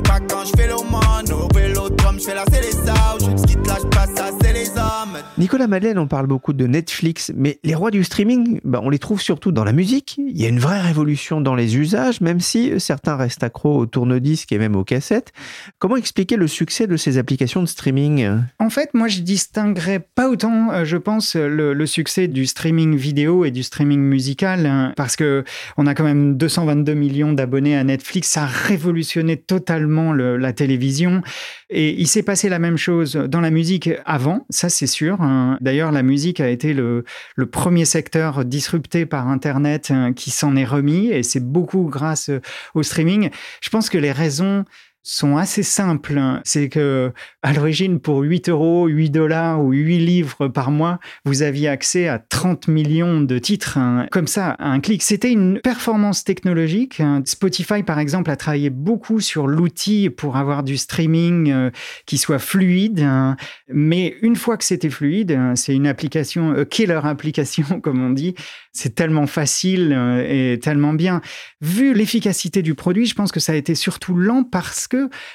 Nicolas 5.37 5.67
Madeleine, 5.67 5.97
on 5.99 6.07
parle 6.07 6.27
beaucoup 6.27 6.53
de 6.53 6.65
Netflix, 6.67 7.31
mais 7.35 7.59
les 7.63 7.75
rois 7.75 7.91
du 7.91 8.03
streaming, 8.03 8.59
bah, 8.63 8.79
on 8.83 8.89
les 8.89 8.99
trouve 8.99 9.21
surtout 9.21 9.51
dans 9.51 9.63
la 9.63 9.71
musique. 9.73 10.15
Il 10.17 10.39
y 10.39 10.45
a 10.45 10.49
une 10.49 10.59
vraie 10.59 10.81
révolution 10.81 11.41
dans 11.41 11.55
les 11.55 11.77
usages, 11.77 12.21
même 12.21 12.39
si 12.39 12.79
certains 12.79 13.15
restent 13.15 13.43
accros 13.43 13.77
au 13.79 13.85
tourne-disque 13.85 14.51
et 14.51 14.57
même 14.57 14.75
aux 14.75 14.83
cassettes. 14.83 15.31
Comment 15.79 15.95
expliquer 15.97 16.35
le 16.35 16.47
succès 16.47 16.87
de 16.87 16.97
ces 16.97 17.17
applications 17.17 17.61
de 17.61 17.67
streaming? 17.67 18.27
En 18.59 18.69
fait, 18.69 18.89
moi, 18.93 19.07
je 19.07 19.21
distinguerais 19.21 19.99
pas 20.15 20.29
autant, 20.29 20.71
euh, 20.71 20.85
je 20.85 20.97
pense, 20.97 21.35
le, 21.35 21.73
le 21.73 21.85
succès 21.85 22.27
du 22.27 22.45
streaming 22.45 22.95
vidéo 22.95 23.45
et 23.45 23.51
du 23.51 23.63
streaming 23.63 23.99
musical, 23.99 24.65
hein, 24.65 24.93
parce 24.95 25.15
que 25.15 25.43
on 25.77 25.87
a 25.87 25.93
quand 25.95 26.03
même 26.03 26.37
222 26.37 26.93
millions 26.93 27.33
d'abonnés 27.33 27.75
à 27.77 27.83
Netflix. 27.83 28.29
Ça 28.29 28.43
a 28.43 28.47
révolutionné 28.47 29.37
totalement 29.37 30.13
le- 30.13 30.37
la 30.37 30.53
télévision. 30.53 31.21
Et 31.69 31.99
il 31.99 32.07
s'est 32.07 32.23
passé 32.23 32.49
la 32.49 32.59
même 32.59 32.77
chose 32.77 33.13
dans 33.15 33.41
la 33.41 33.49
musique 33.49 33.89
avant, 34.05 34.45
ça 34.49 34.69
c'est 34.69 34.85
hein. 35.01 35.57
D'ailleurs, 35.61 35.91
la 35.91 36.03
musique 36.03 36.39
a 36.39 36.49
été 36.49 36.73
le, 36.73 37.05
le 37.35 37.45
premier 37.45 37.85
secteur 37.85 38.45
disrupté 38.45 39.05
par 39.05 39.27
Internet 39.27 39.91
hein, 39.91 40.13
qui 40.13 40.31
s'en 40.31 40.55
est 40.55 40.65
remis, 40.65 41.07
et 41.07 41.23
c'est 41.23 41.43
beaucoup 41.43 41.89
grâce 41.89 42.29
euh, 42.29 42.41
au 42.73 42.83
streaming. 42.83 43.29
Je 43.61 43.69
pense 43.69 43.89
que 43.89 43.97
les 43.97 44.11
raisons 44.11 44.65
sont 45.03 45.35
assez 45.37 45.63
simples. 45.63 46.19
C'est 46.45 46.69
que, 46.69 47.11
à 47.41 47.53
l'origine, 47.53 47.99
pour 47.99 48.21
8 48.21 48.49
euros, 48.49 48.87
8 48.87 49.09
dollars 49.09 49.61
ou 49.63 49.71
8 49.71 49.99
livres 49.99 50.47
par 50.47 50.71
mois, 50.71 50.99
vous 51.25 51.41
aviez 51.41 51.67
accès 51.67 52.07
à 52.07 52.19
30 52.19 52.69
millions 52.69 53.21
de 53.21 53.37
titres, 53.37 53.77
hein, 53.77 54.07
comme 54.11 54.27
ça, 54.27 54.55
un 54.59 54.79
clic. 54.79 55.03
C'était 55.03 55.31
une 55.31 55.59
performance 55.59 56.23
technologique. 56.23 57.01
hein. 57.01 57.21
Spotify, 57.25 57.83
par 57.83 57.99
exemple, 57.99 58.31
a 58.31 58.37
travaillé 58.37 58.69
beaucoup 58.69 59.19
sur 59.19 59.47
l'outil 59.47 60.09
pour 60.09 60.37
avoir 60.37 60.63
du 60.63 60.77
streaming 60.77 61.51
euh, 61.51 61.69
qui 62.05 62.17
soit 62.17 62.39
fluide. 62.39 63.01
hein. 63.01 63.35
Mais 63.69 64.15
une 64.21 64.37
fois 64.37 64.57
que 64.57 64.63
c'était 64.63 64.89
fluide, 64.89 65.33
hein, 65.33 65.55
c'est 65.55 65.73
une 65.75 65.87
application, 65.87 66.53
euh, 66.53 66.63
killer 66.63 67.01
application, 67.03 67.79
comme 67.81 68.01
on 68.01 68.09
dit. 68.11 68.35
C'est 68.71 68.95
tellement 68.95 69.27
facile 69.27 69.93
euh, 69.93 70.53
et 70.53 70.59
tellement 70.59 70.93
bien. 70.93 71.21
Vu 71.61 71.93
l'efficacité 71.93 72.61
du 72.61 72.73
produit, 72.73 73.05
je 73.05 73.13
pense 73.13 73.31
que 73.31 73.39
ça 73.39 73.51
a 73.51 73.55
été 73.55 73.75
surtout 73.75 74.15
lent 74.15 74.43
parce 74.43 74.87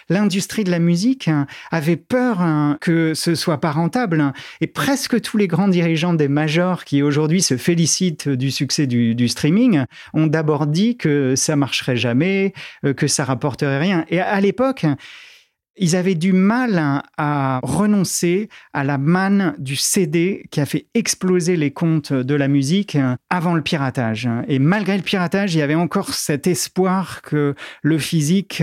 l'industrie 0.09 0.65
de 0.65 0.71
la 0.71 0.79
musique 0.79 1.29
hein, 1.29 1.47
avait 1.71 1.97
peur 1.97 2.41
hein, 2.41 2.79
que 2.81 3.15
ce 3.15 3.35
soit 3.35 3.61
pas 3.61 3.71
rentable. 3.71 4.21
hein. 4.21 4.33
Et 4.61 4.67
presque 4.67 5.21
tous 5.21 5.37
les 5.37 5.47
grands 5.49 5.69
dirigeants 5.69 6.15
des 6.15 6.29
majors 6.29 6.85
qui 6.85 7.03
aujourd'hui 7.03 7.43
se 7.43 7.57
félicitent 7.57 8.29
du 8.29 8.51
succès 8.51 8.87
du, 8.87 9.15
du 9.15 9.29
streaming 9.29 9.85
ont 10.15 10.27
d'abord 10.27 10.67
dit 10.67 10.97
que 10.97 11.35
ça 11.37 11.57
marcherait 11.57 11.97
jamais, 11.97 12.53
euh, 12.85 12.95
que 12.95 13.07
ça 13.07 13.25
rapporterait 13.25 13.79
rien. 13.79 14.05
Et 14.09 14.21
à, 14.21 14.41
l'époque, 14.41 14.87
ils 15.77 15.95
avaient 15.95 16.15
du 16.15 16.33
mal 16.33 17.03
à 17.17 17.61
renoncer 17.63 18.49
à 18.73 18.83
la 18.85 18.99
manne 18.99 19.55
du 19.59 19.77
CD 19.77 20.45
qui 20.51 20.61
a 20.61 20.67
fait 20.67 20.87
exploser 20.95 21.57
les 21.57 21.71
comptes 21.71 22.13
de 22.13 22.35
la 22.35 22.49
musique 22.49 22.99
avant 23.31 23.55
le 23.55 23.63
piratage. 23.63 24.29
Et 24.49 24.59
malgré 24.59 24.97
le 24.97 25.05
piratage, 25.05 25.55
il 25.55 25.59
y 25.59 25.63
avait 25.63 25.77
encore 25.77 26.15
cet 26.15 26.47
espoir 26.47 27.23
que 27.23 27.55
le 27.83 27.99
physique 27.99 28.63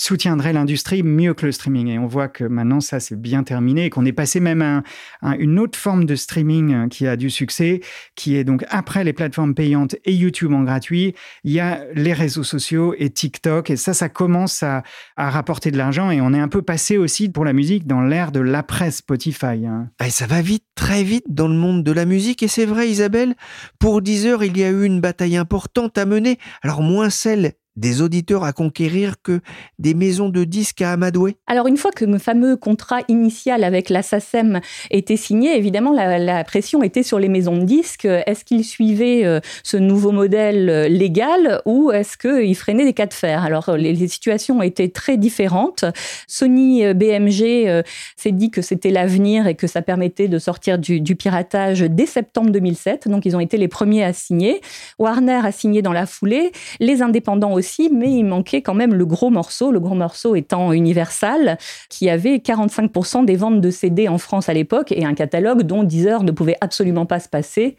soutiendrait 0.00 0.52
l'industrie 0.54 1.02
mieux 1.02 1.34
que 1.34 1.44
le 1.46 1.52
streaming. 1.52 1.88
Et 1.88 1.98
on 1.98 2.06
voit 2.06 2.28
que 2.28 2.44
maintenant, 2.44 2.80
ça, 2.80 3.00
c'est 3.00 3.20
bien 3.20 3.42
terminé 3.42 3.84
et 3.86 3.90
qu'on 3.90 4.06
est 4.06 4.12
passé 4.12 4.40
même 4.40 4.62
à, 4.62 4.76
un- 4.78 4.82
à 5.22 5.36
une 5.36 5.58
autre 5.58 5.78
forme 5.78 6.06
de 6.06 6.14
streaming 6.14 6.72
hein, 6.72 6.88
qui 6.88 7.06
a 7.06 7.16
du 7.16 7.28
succès, 7.28 7.80
qui 8.14 8.36
est 8.36 8.44
donc 8.44 8.64
après 8.70 9.04
les 9.04 9.12
plateformes 9.12 9.54
payantes 9.54 9.96
et 10.04 10.14
YouTube 10.14 10.52
en 10.54 10.62
gratuit, 10.62 11.14
il 11.44 11.52
y 11.52 11.60
a 11.60 11.84
les 11.94 12.12
réseaux 12.14 12.44
sociaux 12.44 12.94
et 12.98 13.10
TikTok. 13.10 13.68
Et 13.70 13.76
ça, 13.76 13.92
ça 13.92 14.08
commence 14.08 14.62
à, 14.62 14.82
à 15.16 15.28
rapporter 15.30 15.70
de 15.70 15.76
l'argent. 15.76 16.10
Et 16.10 16.20
on 16.20 16.32
est 16.32 16.40
un 16.40 16.48
peu 16.48 16.62
passé 16.62 16.96
aussi 16.96 17.28
pour 17.28 17.44
la 17.44 17.52
musique 17.52 17.86
dans 17.86 18.00
l'ère 18.00 18.32
de 18.32 18.40
l'après 18.40 18.90
Spotify. 18.90 19.66
hein. 19.66 19.90
Et 20.04 20.10
ça 20.10 20.26
va 20.26 20.40
vite, 20.40 20.64
très 20.74 21.04
vite 21.04 21.26
dans 21.28 21.48
le 21.48 21.54
monde 21.54 21.84
de 21.84 21.92
la 21.92 22.06
musique. 22.06 22.42
Et 22.42 22.48
c'est 22.48 22.64
vrai, 22.66 22.88
Isabelle, 22.88 23.34
pour 23.78 24.00
Deezer, 24.00 24.42
il 24.44 24.56
y 24.56 24.64
a 24.64 24.70
eu 24.70 24.84
une 24.84 25.00
bataille 25.02 25.36
importante 25.36 25.98
à 25.98 26.06
mener. 26.06 26.38
Alors 26.62 26.82
moins 26.82 27.10
celle 27.10 27.52
des 27.80 28.02
auditeurs 28.02 28.44
à 28.44 28.52
conquérir 28.52 29.16
que 29.22 29.40
des 29.78 29.94
maisons 29.94 30.28
de 30.28 30.44
disques 30.44 30.82
à 30.82 30.92
amadouer. 30.92 31.36
Alors 31.46 31.66
une 31.66 31.78
fois 31.78 31.90
que 31.90 32.04
le 32.04 32.18
fameux 32.18 32.56
contrat 32.56 33.00
initial 33.08 33.64
avec 33.64 33.88
la 33.88 34.02
SACEM 34.02 34.60
était 34.90 35.16
signé, 35.16 35.56
évidemment 35.56 35.92
la, 35.92 36.44
pression 36.44 36.82
était 36.82 37.02
sur 37.02 37.18
les 37.18 37.28
maisons 37.28 37.56
de 37.56 37.64
disques. 37.64 38.04
Est-ce 38.04 38.44
qu'ils 38.44 38.64
suivaient 38.64 39.24
euh, 39.24 39.40
ce 39.62 39.76
nouveau 39.76 40.12
modèle 40.12 40.68
euh, 40.68 40.88
légal 40.88 41.62
ou 41.64 41.90
est-ce 41.90 42.18
qu'ils 42.18 42.56
freinaient 42.56 42.84
des 42.84 42.92
cas 42.92 43.06
de 43.06 43.14
fer? 43.14 43.44
Alors 43.44 43.70
euh, 43.70 43.76
les, 43.76 44.08
situations 44.08 44.60
étaient 44.62 44.88
très 44.88 45.16
différentes. 45.16 45.84
Sony 46.26 46.94
BMG 46.94 47.82
s'est 48.16 48.32
dit 48.32 48.50
que 48.50 48.60
c'était 48.60 48.90
l'avenir 48.90 49.46
et 49.46 49.54
que 49.54 49.66
ça 49.66 49.82
permettait 49.82 50.26
de 50.26 50.38
sortir 50.38 50.78
du 50.78 51.16
piratage 51.16 51.80
dès 51.80 52.06
septembre 52.06 52.50
2007. 52.50 53.08
Donc 53.08 53.24
ils 53.24 53.36
ont 53.36 53.40
été 53.40 53.56
les 53.56 53.68
premiers 53.68 54.02
à 54.02 54.12
signer. 54.12 54.60
Warner 54.98 55.40
a 55.44 55.52
signé 55.52 55.80
dans 55.82 55.92
la 55.92 56.06
foulée, 56.06 56.50
les 56.80 57.02
indépendants 57.02 57.52
aussi, 57.52 57.69
mais 57.92 58.10
il 58.12 58.24
manquait 58.24 58.62
quand 58.62 58.74
même 58.74 58.94
le 58.94 59.06
gros 59.06 59.30
morceau, 59.30 59.70
le 59.70 59.80
gros 59.80 59.94
morceau 59.94 60.34
étant 60.34 60.72
Universal, 60.72 61.58
qui 61.88 62.10
avait 62.10 62.36
45% 62.36 63.24
des 63.24 63.36
ventes 63.36 63.60
de 63.60 63.70
CD 63.70 64.08
en 64.08 64.18
France 64.18 64.48
à 64.48 64.54
l'époque 64.54 64.92
et 64.92 65.04
un 65.04 65.14
catalogue 65.14 65.62
dont 65.62 65.84
Deezer 65.84 66.22
ne 66.22 66.32
pouvait 66.32 66.56
absolument 66.60 67.06
pas 67.06 67.20
se 67.20 67.28
passer 67.28 67.76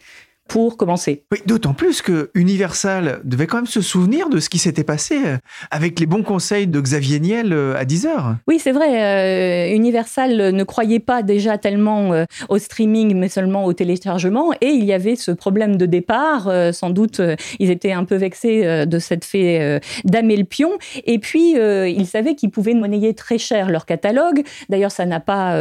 pour 0.52 0.76
commencer. 0.76 1.24
Oui, 1.32 1.40
d'autant 1.46 1.74
plus 1.74 2.02
que 2.02 2.30
Universal 2.36 3.22
devait 3.24 3.48
quand 3.48 3.58
même 3.58 3.66
se 3.68 3.80
souvenir 3.80 4.28
de 4.28 4.40
ce 4.42 4.50
qui 4.50 4.58
s'était 4.58 4.84
passé 4.84 5.18
euh, 5.26 5.38
avec 5.72 5.98
les 5.98 6.06
bons 6.06 6.24
conseils 6.24 6.68
de 6.68 6.82
Xavier 6.82 7.22
Niel 7.22 7.54
euh, 7.54 7.74
à 7.78 7.86
10 7.86 8.06
heures. 8.06 8.36
Oui, 8.50 8.60
c'est 8.60 8.74
vrai. 8.74 9.70
euh, 9.72 9.74
Universal 9.74 10.54
ne 10.54 10.64
croyait 10.66 11.00
pas 11.00 11.24
déjà 11.24 11.58
tellement 11.58 12.12
euh, 12.12 12.26
au 12.50 12.58
streaming, 12.58 13.16
mais 13.16 13.30
seulement 13.30 13.64
au 13.64 13.72
téléchargement. 13.72 14.52
Et 14.60 14.72
il 14.72 14.84
y 14.84 14.92
avait 14.92 15.16
ce 15.16 15.32
problème 15.32 15.78
de 15.78 15.86
départ. 15.86 16.50
euh, 16.50 16.74
sans 16.74 16.90
doute, 16.90 17.22
ils 17.60 17.72
étaient 17.72 17.94
un 17.94 18.04
peu 18.04 18.16
vexés 18.16 18.86
de 18.86 19.00
cette 19.00 19.26
euh, 19.36 19.80
damer 20.04 20.36
le 20.36 20.44
pion. 20.44 20.72
Et 21.06 21.20
puis, 21.20 21.54
ils 21.54 22.08
savaient 22.08 22.36
qu'ils 22.36 22.50
pouvaient 22.52 22.74
monnayer 22.74 23.14
très 23.14 23.38
cher 23.38 23.70
leur 23.70 23.86
catalogue. 23.86 24.44
D'ailleurs, 24.68 24.92
ça 24.92 25.06
n'a 25.06 25.22
pas 25.22 25.56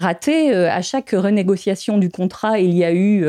raté. 0.00 0.52
À 0.52 0.82
chaque 0.82 1.10
renégociation 1.10 1.98
du 1.98 2.08
contrat, 2.08 2.58
il 2.58 2.74
y 2.74 2.82
a 2.82 2.92
eu 2.92 3.24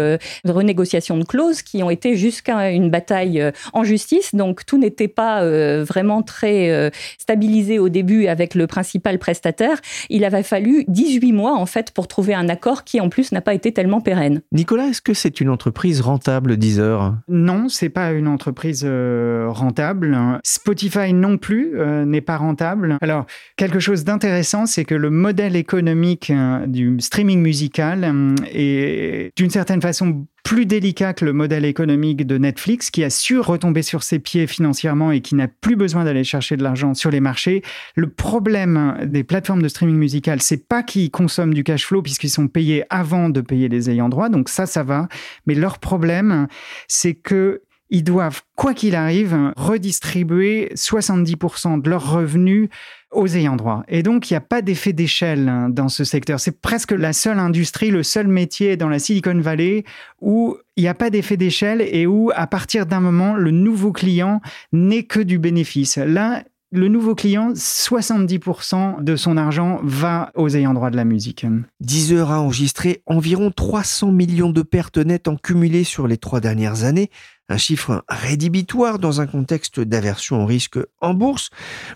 une 0.46 0.70
de 0.92 1.24
clauses 1.24 1.62
qui 1.62 1.84
ont 1.84 1.90
été 1.90 2.16
jusqu'à 2.16 2.72
une 2.72 2.90
bataille 2.90 3.42
euh, 3.42 3.52
en 3.74 3.84
justice. 3.84 4.34
Donc, 4.34 4.66
tout 4.66 4.78
n'était 4.78 5.08
pas 5.08 5.42
euh, 5.42 5.84
vraiment 5.84 6.22
très 6.22 6.72
euh, 6.72 6.90
stabilisé 7.20 7.80
au 7.80 7.90
début 7.90 8.28
avec 8.28 8.56
le 8.56 8.68
principal 8.68 9.20
prestataire. 9.20 9.80
Il 10.10 10.26
avait 10.26 10.44
fallu 10.44 10.86
18 10.88 11.34
mois, 11.34 11.56
en 11.56 11.66
fait, 11.66 11.92
pour 11.92 12.08
trouver 12.08 12.34
un 12.34 12.50
accord 12.50 12.84
qui, 12.84 13.00
en 13.00 13.10
plus, 13.10 13.32
n'a 13.32 13.42
pas 13.42 13.54
été 13.54 13.72
tellement 13.72 14.02
pérenne. 14.02 14.42
Nicolas, 14.52 14.88
est-ce 14.88 15.02
que 15.02 15.14
c'est 15.14 15.42
une 15.42 15.50
entreprise 15.50 16.02
rentable, 16.02 16.58
Deezer? 16.58 17.16
Non, 17.28 17.70
c'est 17.70 17.90
pas 17.90 18.12
une 18.12 18.28
entreprise 18.28 18.84
euh, 18.86 19.48
rentable. 19.50 20.18
Spotify 20.44 21.14
non 21.14 21.38
plus 21.38 21.78
euh, 21.80 22.06
n'est 22.06 22.22
pas 22.22 22.38
rentable. 22.38 22.98
Alors, 23.02 23.26
quelque 23.56 23.80
chose 23.80 24.04
d'intéressant, 24.04 24.66
c'est 24.66 24.86
que 24.86 24.96
le 24.96 25.10
modèle 25.10 25.56
économique 25.56 26.30
euh, 26.30 26.66
du 26.66 26.98
streaming 27.00 27.42
musical 27.42 28.04
euh, 28.04 28.36
est 28.52 29.32
d'une 29.36 29.50
certaine 29.50 29.82
façon 29.82 30.26
plus 30.48 30.66
délicat 30.66 31.14
que 31.14 31.26
le 31.26 31.34
modèle 31.34 31.66
économique 31.66 32.26
de 32.26 32.38
Netflix, 32.38 32.90
qui 32.90 33.04
a 33.04 33.10
su 33.10 33.38
retomber 33.38 33.82
sur 33.82 34.02
ses 34.02 34.18
pieds 34.18 34.48
financièrement 34.48 35.12
et 35.12 35.20
qui 35.20 35.36
n'a 35.36 35.50
plus 35.50 35.76
besoin 35.76 36.06
d'aller 36.06 36.24
chercher 36.24 36.56
de 36.56 36.64
l'argent 36.64 36.94
sur 36.94 37.12
les 37.12 37.20
marchés. 37.20 37.64
Le 37.96 38.10
problème 38.10 38.98
des 39.04 39.26
plateformes 39.26 39.62
de 39.62 39.68
streaming 39.68 39.98
musical, 39.98 40.42
c'est 40.42 40.66
pas 40.66 40.84
qu'ils 40.84 41.12
consomment 41.12 41.54
du 41.54 41.66
cash 41.66 41.86
flow 41.86 42.02
puisqu'ils 42.02 42.30
sont 42.30 42.48
payés 42.48 42.86
avant 42.90 43.28
de 43.28 43.42
payer 43.42 43.68
les 43.68 43.90
ayants 43.90 44.08
droit. 44.08 44.30
Donc 44.30 44.48
ça, 44.48 44.66
ça 44.66 44.84
va. 44.84 45.10
Mais 45.48 45.54
leur 45.54 45.80
problème, 45.80 46.48
c'est 46.88 47.14
que 47.14 47.64
ils 47.90 48.06
doivent, 48.06 48.42
quoi 48.56 48.74
qu'il 48.74 48.96
arrive, 48.96 49.52
redistribuer 49.58 50.72
70% 50.76 51.82
de 51.82 51.90
leurs 51.90 52.10
revenus 52.10 52.70
aux 53.12 53.28
ayants 53.28 53.56
droit. 53.56 53.84
Et 53.88 54.04
donc, 54.04 54.30
il 54.30 54.34
n'y 54.34 54.38
a 54.38 54.42
pas 54.42 54.62
d'effet 54.62 54.94
d'échelle 54.94 55.48
hein, 55.48 55.70
dans 55.70 55.90
ce 55.90 56.04
secteur. 56.04 56.40
C'est 56.40 56.60
presque 56.60 56.92
la 56.92 57.14
seule 57.14 57.40
industrie, 57.40 57.90
le 57.90 58.04
seul 58.04 58.28
métier 58.28 58.78
dans 58.78 58.90
la 58.90 59.00
Silicon 59.00 59.40
Valley 59.40 59.84
où 60.22 60.58
il 60.76 60.84
n'y 60.84 60.90
a 60.90 60.94
pas 60.94 61.10
d'effet 61.10 61.38
d'échelle 61.38 61.82
et 61.82 62.06
où, 62.06 62.32
à 62.36 62.48
partir 62.48 62.86
d'un 62.86 63.00
moment, 63.00 63.36
le 63.36 63.52
nouveau 63.52 63.92
client 63.92 64.42
n'est 64.74 65.04
que 65.04 65.20
du 65.20 65.40
bénéfice. 65.40 65.98
Là, 65.98 66.44
le 66.72 66.90
nouveau 66.90 67.16
client, 67.16 67.54
70% 67.54 69.02
de 69.02 69.16
son 69.16 69.38
argent 69.38 69.80
va 69.84 70.32
aux 70.36 70.50
ayants 70.50 70.74
droit 70.74 70.90
de 70.90 70.98
la 70.98 71.06
musique. 71.06 71.46
Deezer 71.80 72.30
a 72.30 72.42
enregistré 72.42 73.04
environ 73.06 73.52
300 73.52 74.12
millions 74.12 74.52
de 74.52 74.62
pertes 74.64 74.98
nettes 74.98 75.30
en 75.30 75.38
cumulé 75.38 75.86
sur 75.86 76.08
les 76.08 76.18
trois 76.18 76.42
dernières 76.42 76.84
années 76.84 77.10
un 77.50 77.58
chiffre 77.58 78.04
rédhibitoire 78.10 79.00
dans 79.00 79.22
un 79.22 79.28
contexte 79.28 79.80
d'aversion 79.80 80.44
au 80.44 80.46
risque 80.46 80.78
en 81.00 81.14
bourse. 81.14 81.50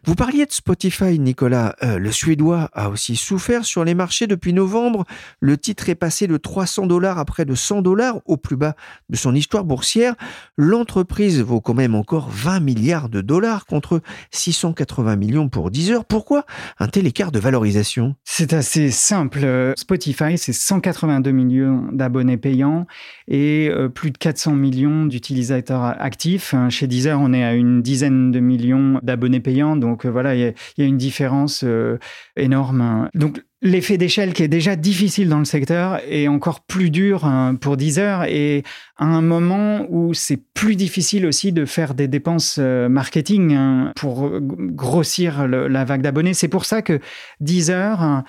Vous 0.05 0.15
parliez 0.15 0.45
de 0.45 0.51
Spotify, 0.51 1.19
Nicolas. 1.19 1.75
Euh, 1.83 1.97
le 1.97 2.11
Suédois 2.11 2.69
a 2.73 2.89
aussi 2.89 3.15
souffert 3.15 3.65
sur 3.65 3.83
les 3.83 3.93
marchés 3.93 4.27
depuis 4.27 4.53
novembre. 4.53 5.05
Le 5.39 5.57
titre 5.57 5.89
est 5.89 5.95
passé 5.95 6.27
de 6.27 6.37
300 6.37 6.87
dollars 6.87 7.19
à 7.19 7.25
près 7.25 7.45
de 7.45 7.55
100 7.55 7.81
dollars 7.81 8.19
au 8.25 8.37
plus 8.37 8.55
bas 8.55 8.75
de 9.09 9.17
son 9.17 9.35
histoire 9.35 9.65
boursière. 9.65 10.15
L'entreprise 10.57 11.41
vaut 11.41 11.61
quand 11.61 11.73
même 11.73 11.95
encore 11.95 12.29
20 12.29 12.61
milliards 12.61 13.09
de 13.09 13.21
dollars 13.21 13.65
contre 13.65 14.01
680 14.31 15.15
millions 15.17 15.49
pour 15.49 15.69
Deezer. 15.69 16.05
Pourquoi 16.05 16.45
un 16.79 16.87
tel 16.87 17.07
écart 17.07 17.31
de 17.31 17.39
valorisation? 17.39 18.15
C'est 18.23 18.53
assez 18.53 18.89
simple. 18.89 19.73
Spotify, 19.75 20.37
c'est 20.37 20.53
182 20.53 21.31
millions 21.31 21.89
d'abonnés 21.91 22.37
payants 22.37 22.87
et 23.27 23.69
euh, 23.69 23.89
plus 23.89 24.11
de 24.11 24.17
400 24.17 24.53
millions 24.53 25.05
d'utilisateurs 25.05 25.40
actifs. 25.49 26.53
Chez 26.69 26.87
Deezer, 26.87 27.19
on 27.19 27.33
est 27.33 27.43
à 27.43 27.53
une 27.53 27.81
dizaine 27.81 28.31
de 28.31 28.39
millions 28.39 28.99
d'abonnés 29.01 29.39
payants, 29.39 29.75
donc 29.75 30.05
euh, 30.05 30.09
voilà, 30.09 30.35
il 30.35 30.53
y, 30.77 30.81
a 30.81 30.85
une 30.85 30.97
différence 30.97 31.63
euh, 31.63 31.97
énorme. 32.35 33.09
Donc 33.15 33.41
L'effet 33.63 33.99
d'échelle 33.99 34.33
qui 34.33 34.41
est 34.41 34.47
déjà 34.47 34.75
difficile 34.75 35.29
dans 35.29 35.37
le 35.37 35.45
secteur 35.45 35.99
est 36.09 36.27
encore 36.27 36.61
plus 36.61 36.89
dur 36.89 37.25
hein, 37.25 37.53
pour 37.53 37.77
Deezer 37.77 38.23
et 38.23 38.63
à 38.97 39.05
un 39.05 39.21
moment 39.21 39.85
où 39.89 40.15
c'est 40.15 40.39
plus 40.55 40.75
difficile 40.75 41.27
aussi 41.27 41.51
de 41.51 41.65
faire 41.65 41.93
des 41.93 42.07
dépenses 42.07 42.57
euh, 42.59 42.89
marketing 42.89 43.53
hein, 43.53 43.93
pour 43.95 44.31
grossir 44.41 45.47
la 45.47 45.85
vague 45.85 46.01
d'abonnés. 46.01 46.33
C'est 46.33 46.47
pour 46.47 46.65
ça 46.65 46.81
que 46.81 46.99
Deezer 47.39 48.01
hein, 48.01 48.23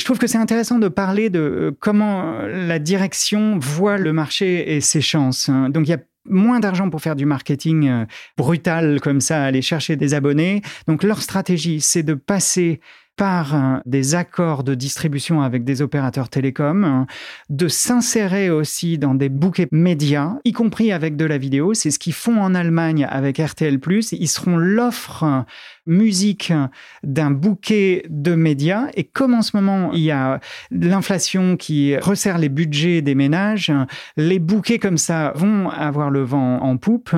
je 0.00 0.04
trouve 0.06 0.18
que 0.18 0.26
c'est 0.26 0.38
intéressant 0.38 0.78
de 0.78 0.88
parler 0.88 1.28
de 1.28 1.76
comment 1.78 2.38
la 2.46 2.78
direction 2.78 3.58
voit 3.58 3.98
le 3.98 4.14
marché 4.14 4.74
et 4.74 4.80
ses 4.80 5.02
chances. 5.02 5.50
Donc 5.50 5.86
il 5.86 5.90
y 5.90 5.92
a 5.92 6.00
moins 6.24 6.60
d'argent 6.60 6.90
pour 6.90 7.00
faire 7.00 7.16
du 7.16 7.26
marketing 7.26 7.88
euh, 7.88 8.04
brutal 8.36 9.00
comme 9.00 9.20
ça, 9.20 9.44
aller 9.44 9.62
chercher 9.62 9.96
des 9.96 10.14
abonnés. 10.14 10.62
Donc 10.86 11.02
leur 11.02 11.22
stratégie, 11.22 11.80
c'est 11.80 12.02
de 12.02 12.14
passer 12.14 12.80
par 13.20 13.54
euh, 13.54 13.76
des 13.84 14.14
accords 14.14 14.64
de 14.64 14.74
distribution 14.74 15.42
avec 15.42 15.62
des 15.62 15.82
opérateurs 15.82 16.30
télécoms, 16.30 16.84
hein, 16.84 17.06
de 17.50 17.68
s'insérer 17.68 18.48
aussi 18.48 18.96
dans 18.96 19.14
des 19.14 19.28
bouquets 19.28 19.68
médias, 19.72 20.36
y 20.46 20.52
compris 20.52 20.90
avec 20.90 21.16
de 21.16 21.26
la 21.26 21.36
vidéo. 21.36 21.74
C'est 21.74 21.90
ce 21.90 21.98
qu'ils 21.98 22.14
font 22.14 22.40
en 22.40 22.54
Allemagne 22.54 23.06
avec 23.10 23.36
RTL+. 23.36 23.78
Ils 24.12 24.26
seront 24.26 24.56
l'offre 24.56 25.44
musique 25.84 26.50
d'un 27.02 27.30
bouquet 27.30 28.04
de 28.08 28.34
médias. 28.34 28.86
Et 28.94 29.04
comme 29.04 29.34
en 29.34 29.42
ce 29.42 29.54
moment, 29.54 29.92
il 29.92 30.00
y 30.00 30.10
a 30.10 30.40
l'inflation 30.70 31.58
qui 31.58 31.98
resserre 31.98 32.38
les 32.38 32.48
budgets 32.48 33.02
des 33.02 33.14
ménages, 33.14 33.70
les 34.16 34.38
bouquets 34.38 34.78
comme 34.78 34.96
ça 34.96 35.34
vont 35.34 35.68
avoir 35.68 36.08
le 36.08 36.22
vent 36.22 36.62
en 36.62 36.78
poupe. 36.78 37.14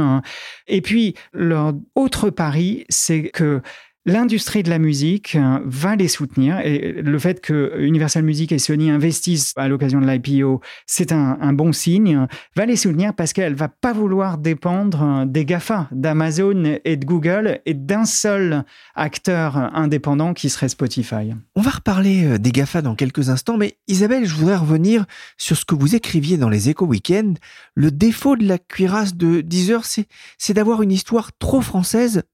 Et 0.67 0.81
puis, 0.81 1.15
leur 1.33 1.75
autre 1.95 2.31
pari, 2.31 2.87
c'est 2.89 3.31
que 3.33 3.63
L'industrie 4.05 4.65
de 4.65 4.69
la 4.69 4.81
musique 4.81 5.37
euh, 5.37 5.61
va 5.65 5.95
les 5.95 6.09
soutenir 6.09 6.59
et 6.59 7.03
le 7.03 7.19
fait 7.21 7.41
que 7.41 7.75
Universal 7.79 8.25
Music 8.25 8.51
et 8.51 8.59
Sony 8.59 8.91
investissent 8.91 9.53
à 9.55 9.69
l'occasion 9.69 10.01
de 10.01 10.11
l'IPO, 10.11 10.61
c'est 10.87 11.13
un, 11.13 11.53
bon 11.53 11.73
signe, 11.73 12.27
va 12.57 12.67
les 12.67 12.75
soutenir 12.75 13.15
parce 13.15 13.33
qu'elle 13.33 13.55
va 13.55 13.69
pas 13.69 13.93
vouloir 13.93 14.39
dépendre 14.39 15.03
euh, 15.03 15.25
des 15.25 15.45
GAFA, 15.45 15.87
d'Amazon 15.93 16.79
et 16.85 16.97
de 16.97 17.05
Google 17.05 17.61
et 17.65 17.75
d'un 17.75 18.05
seul 18.05 18.65
acteur 18.97 19.57
indépendant 19.57 20.35
qui 20.35 20.51
serait 20.51 20.69
Spotify. 20.69 21.35
On 21.55 21.61
va 21.61 21.71
reparler 21.71 22.25
euh, 22.25 22.39
des 22.39 22.51
GAFA 22.51 22.83
dans 22.83 22.97
quelques 22.97 23.29
instants, 23.29 23.57
mais 23.57 23.77
Isabelle, 23.87 24.25
je 24.27 24.35
voudrais 24.35 24.57
revenir 24.57 25.05
sur 25.39 25.57
ce 25.57 25.65
que 25.65 25.77
vous 25.77 25.95
écriviez 25.95 26.39
dans 26.39 26.49
les 26.49 26.69
Échos 26.69 26.87
Weekend. 26.87 27.39
Le 27.77 27.93
défaut 27.93 28.35
de 28.35 28.49
la 28.49 28.59
cuirasse 28.59 29.15
de 29.15 29.43
Deezer, 29.43 29.85
c'est 29.85 30.55
d'avoir 30.55 30.83
une 30.83 30.91
histoire 30.91 31.31
trop 31.39 31.61
française 31.61 32.25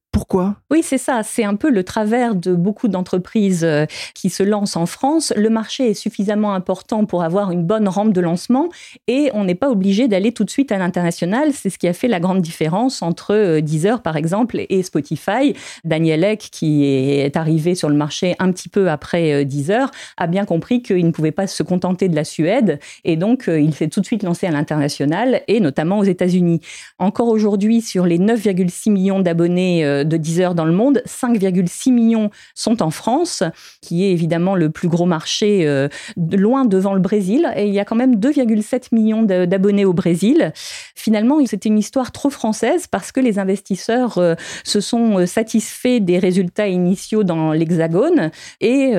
Oui, 0.70 0.82
c'est 0.82 0.98
ça. 0.98 1.22
C'est 1.22 1.44
un 1.44 1.54
peu 1.54 1.70
le 1.70 1.84
travers 1.84 2.34
de 2.34 2.54
beaucoup 2.54 2.88
d'entreprises 2.88 3.64
euh, 3.64 3.86
qui 4.14 4.30
se 4.30 4.42
lancent 4.42 4.76
en 4.76 4.86
France. 4.86 5.32
Le 5.36 5.50
marché 5.50 5.90
est 5.90 5.94
suffisamment 5.94 6.54
important 6.54 7.04
pour 7.04 7.22
avoir 7.22 7.50
une 7.50 7.64
bonne 7.64 7.88
rampe 7.88 8.12
de 8.12 8.20
lancement 8.20 8.68
et 9.06 9.30
on 9.34 9.44
n'est 9.44 9.54
pas 9.54 9.70
obligé 9.70 10.08
d'aller 10.08 10.32
tout 10.32 10.44
de 10.44 10.50
suite 10.50 10.72
à 10.72 10.78
l'international. 10.78 11.52
C'est 11.52 11.70
ce 11.70 11.78
qui 11.78 11.88
a 11.88 11.92
fait 11.92 12.08
la 12.08 12.20
grande 12.20 12.42
différence 12.42 13.02
entre 13.02 13.34
euh, 13.34 13.60
Deezer, 13.60 14.02
par 14.02 14.16
exemple, 14.16 14.60
et 14.68 14.82
Spotify. 14.82 15.54
Daniel 15.84 16.24
Ek, 16.24 16.48
qui 16.50 16.84
est 16.84 17.36
arrivé 17.36 17.74
sur 17.74 17.88
le 17.88 17.94
marché 17.94 18.34
un 18.38 18.50
petit 18.52 18.68
peu 18.68 18.90
après 18.90 19.32
euh, 19.32 19.44
Deezer, 19.44 19.90
a 20.16 20.26
bien 20.26 20.44
compris 20.44 20.82
qu'il 20.82 21.06
ne 21.06 21.12
pouvait 21.12 21.32
pas 21.32 21.46
se 21.46 21.62
contenter 21.62 22.08
de 22.08 22.16
la 22.16 22.24
Suède 22.24 22.78
et 23.04 23.16
donc 23.16 23.48
il 23.48 23.74
s'est 23.74 23.88
tout 23.88 24.00
de 24.00 24.06
suite 24.06 24.22
lancé 24.22 24.46
à 24.46 24.50
l'international 24.50 25.42
et 25.48 25.60
notamment 25.60 25.98
aux 25.98 26.04
États-Unis. 26.04 26.60
Encore 26.98 27.28
aujourd'hui, 27.28 27.80
sur 27.80 28.06
les 28.06 28.18
9,6 28.18 28.90
millions 28.90 29.20
d'abonnés 29.20 30.04
de 30.08 30.16
10 30.16 30.40
heures 30.40 30.54
dans 30.54 30.64
le 30.64 30.72
monde, 30.72 31.02
5,6 31.06 31.92
millions 31.92 32.30
sont 32.54 32.82
en 32.82 32.90
France, 32.90 33.42
qui 33.80 34.04
est 34.04 34.12
évidemment 34.12 34.54
le 34.54 34.70
plus 34.70 34.88
gros 34.88 35.06
marché, 35.06 35.66
euh, 35.66 35.88
loin 36.16 36.64
devant 36.64 36.94
le 36.94 37.00
Brésil. 37.00 37.48
Et 37.56 37.66
il 37.66 37.74
y 37.74 37.80
a 37.80 37.84
quand 37.84 37.96
même 37.96 38.16
2,7 38.16 38.88
millions 38.92 39.22
d'abonnés 39.22 39.84
au 39.84 39.92
Brésil. 39.92 40.52
Finalement, 40.94 41.38
c'était 41.46 41.68
une 41.68 41.78
histoire 41.78 42.12
trop 42.12 42.30
française 42.30 42.86
parce 42.86 43.12
que 43.12 43.20
les 43.20 43.38
investisseurs 43.38 44.18
euh, 44.18 44.34
se 44.64 44.80
sont 44.80 45.18
euh, 45.18 45.26
satisfaits 45.26 46.00
des 46.00 46.18
résultats 46.18 46.68
initiaux 46.68 47.24
dans 47.24 47.52
l'Hexagone 47.52 48.30
et 48.60 48.92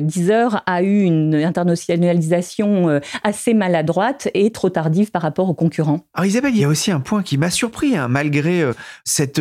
Deezer 0.00 0.62
a 0.66 0.82
eu 0.82 1.02
une 1.02 1.34
internationalisation 1.34 3.00
assez 3.22 3.54
maladroite 3.54 4.28
et 4.34 4.50
trop 4.50 4.70
tardive 4.70 5.10
par 5.10 5.22
rapport 5.22 5.48
aux 5.48 5.54
concurrents. 5.54 6.00
Alors 6.14 6.26
Isabelle, 6.26 6.54
il 6.54 6.60
y 6.60 6.64
a 6.64 6.68
aussi 6.68 6.90
un 6.90 7.00
point 7.00 7.22
qui 7.22 7.38
m'a 7.38 7.50
surpris, 7.50 7.96
hein, 7.96 8.08
malgré 8.08 8.64
cette 9.04 9.40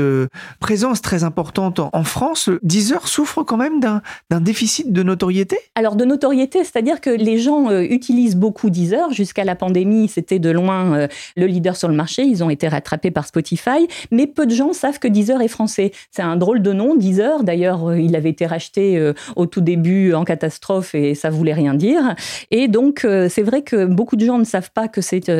présence 0.60 0.83
très 1.02 1.24
importante 1.24 1.80
en 1.80 2.04
France, 2.04 2.50
Deezer 2.62 3.08
souffre 3.08 3.44
quand 3.44 3.58
même 3.58 3.80
d'un 3.80 4.02
déficit 4.42 4.92
de 4.92 5.02
notoriété? 5.02 5.58
Alors 5.76 5.96
de 5.96 6.04
notoriété, 6.04 6.60
c'est-à-dire 6.64 7.00
que 7.00 7.10
les 7.10 7.38
gens 7.38 7.70
euh, 7.70 7.82
utilisent 7.82 8.36
beaucoup 8.36 8.70
Deezer. 8.70 9.12
Jusqu'à 9.14 9.46
la 9.46 9.56
pandémie, 9.56 10.10
c'était 10.10 10.40
de 10.40 10.50
loin 10.50 10.96
euh, 10.96 11.08
le 11.38 11.46
leader 11.46 11.78
sur 11.78 11.88
le 11.88 11.96
marché. 11.96 12.24
Ils 12.24 12.44
ont 12.44 12.50
été 12.50 12.68
rattrapés 12.68 13.12
par 13.12 13.26
Spotify. 13.26 13.88
Mais 14.12 14.28
peu 14.28 14.46
de 14.46 14.54
gens 14.54 14.74
savent 14.74 15.00
que 15.00 15.08
Deezer 15.08 15.42
est 15.42 15.48
français. 15.48 15.92
C'est 16.12 16.22
un 16.22 16.36
drôle 16.36 16.62
de 16.62 16.74
nom, 16.74 16.96
Deezer. 16.96 17.44
D'ailleurs, 17.44 17.90
euh, 17.90 18.00
il 18.00 18.16
avait 18.16 18.30
été 18.30 18.46
racheté 18.46 19.14
au 19.36 19.46
tout 19.46 19.62
début 19.62 20.14
en 20.14 20.26
catastrophe 20.26 20.96
et 20.96 21.16
ça 21.16 21.30
voulait 21.30 21.54
rien 21.54 21.74
dire. 21.74 22.16
Et 22.52 22.68
donc, 22.68 23.06
c'est 23.30 23.42
vrai 23.42 23.62
que 23.62 23.86
beaucoup 23.86 24.16
de 24.16 24.26
gens 24.26 24.38
ne 24.38 24.44
savent 24.44 24.72
pas 24.72 24.88
que 24.88 25.02
c'est 25.02 25.32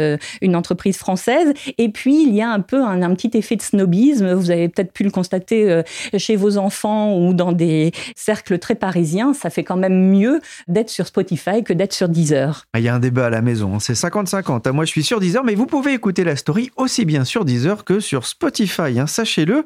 une 0.42 0.56
entreprise 0.56 0.98
française. 0.98 1.54
Et 1.78 1.90
puis, 1.90 2.24
il 2.24 2.34
y 2.34 2.42
a 2.42 2.50
un 2.50 2.62
peu 2.62 2.82
un, 2.84 3.02
un 3.02 3.16
petit 3.16 3.38
effet 3.38 3.56
de 3.56 3.62
snobisme. 3.62 4.34
Vous 4.34 4.52
avez 4.52 4.70
peut-être 4.70 4.92
pu 4.92 5.04
le 5.04 5.12
constater 5.12 5.23
euh, 5.52 5.84
chez 6.18 6.36
vos 6.36 6.58
enfants 6.58 7.18
ou 7.18 7.34
dans 7.34 7.52
des 7.52 7.92
cercles 8.16 8.60
très 8.60 8.76
parisiens, 8.76 9.34
ça 9.34 9.50
fait 9.50 9.64
quand 9.64 9.78
même 9.78 10.12
mieux 10.12 10.42
d'être 10.68 10.90
sur 10.90 11.08
Spotify 11.08 11.64
que 11.64 11.74
d'être 11.74 11.94
sur 11.94 12.10
Deezer. 12.10 12.66
Ah, 12.74 12.80
il 12.80 12.86
y 12.86 12.90
a 12.90 12.96
un 12.96 13.00
débat 13.00 13.28
à 13.28 13.30
la 13.30 13.42
maison, 13.42 13.76
hein. 13.76 13.80
c'est 13.80 13.94
50-50. 13.94 14.72
Moi, 14.72 14.86
je 14.86 14.92
suis 14.92 15.04
sur 15.04 15.20
Deezer, 15.20 15.44
mais 15.44 15.56
vous 15.56 15.66
pouvez 15.66 15.94
écouter 15.94 16.24
la 16.24 16.36
story 16.36 16.72
aussi 16.78 17.06
bien 17.06 17.24
sur 17.26 17.46
Deezer 17.46 17.84
que 17.84 18.00
sur 18.00 18.26
Spotify, 18.26 19.00
hein. 19.00 19.08
sachez-le. 19.08 19.66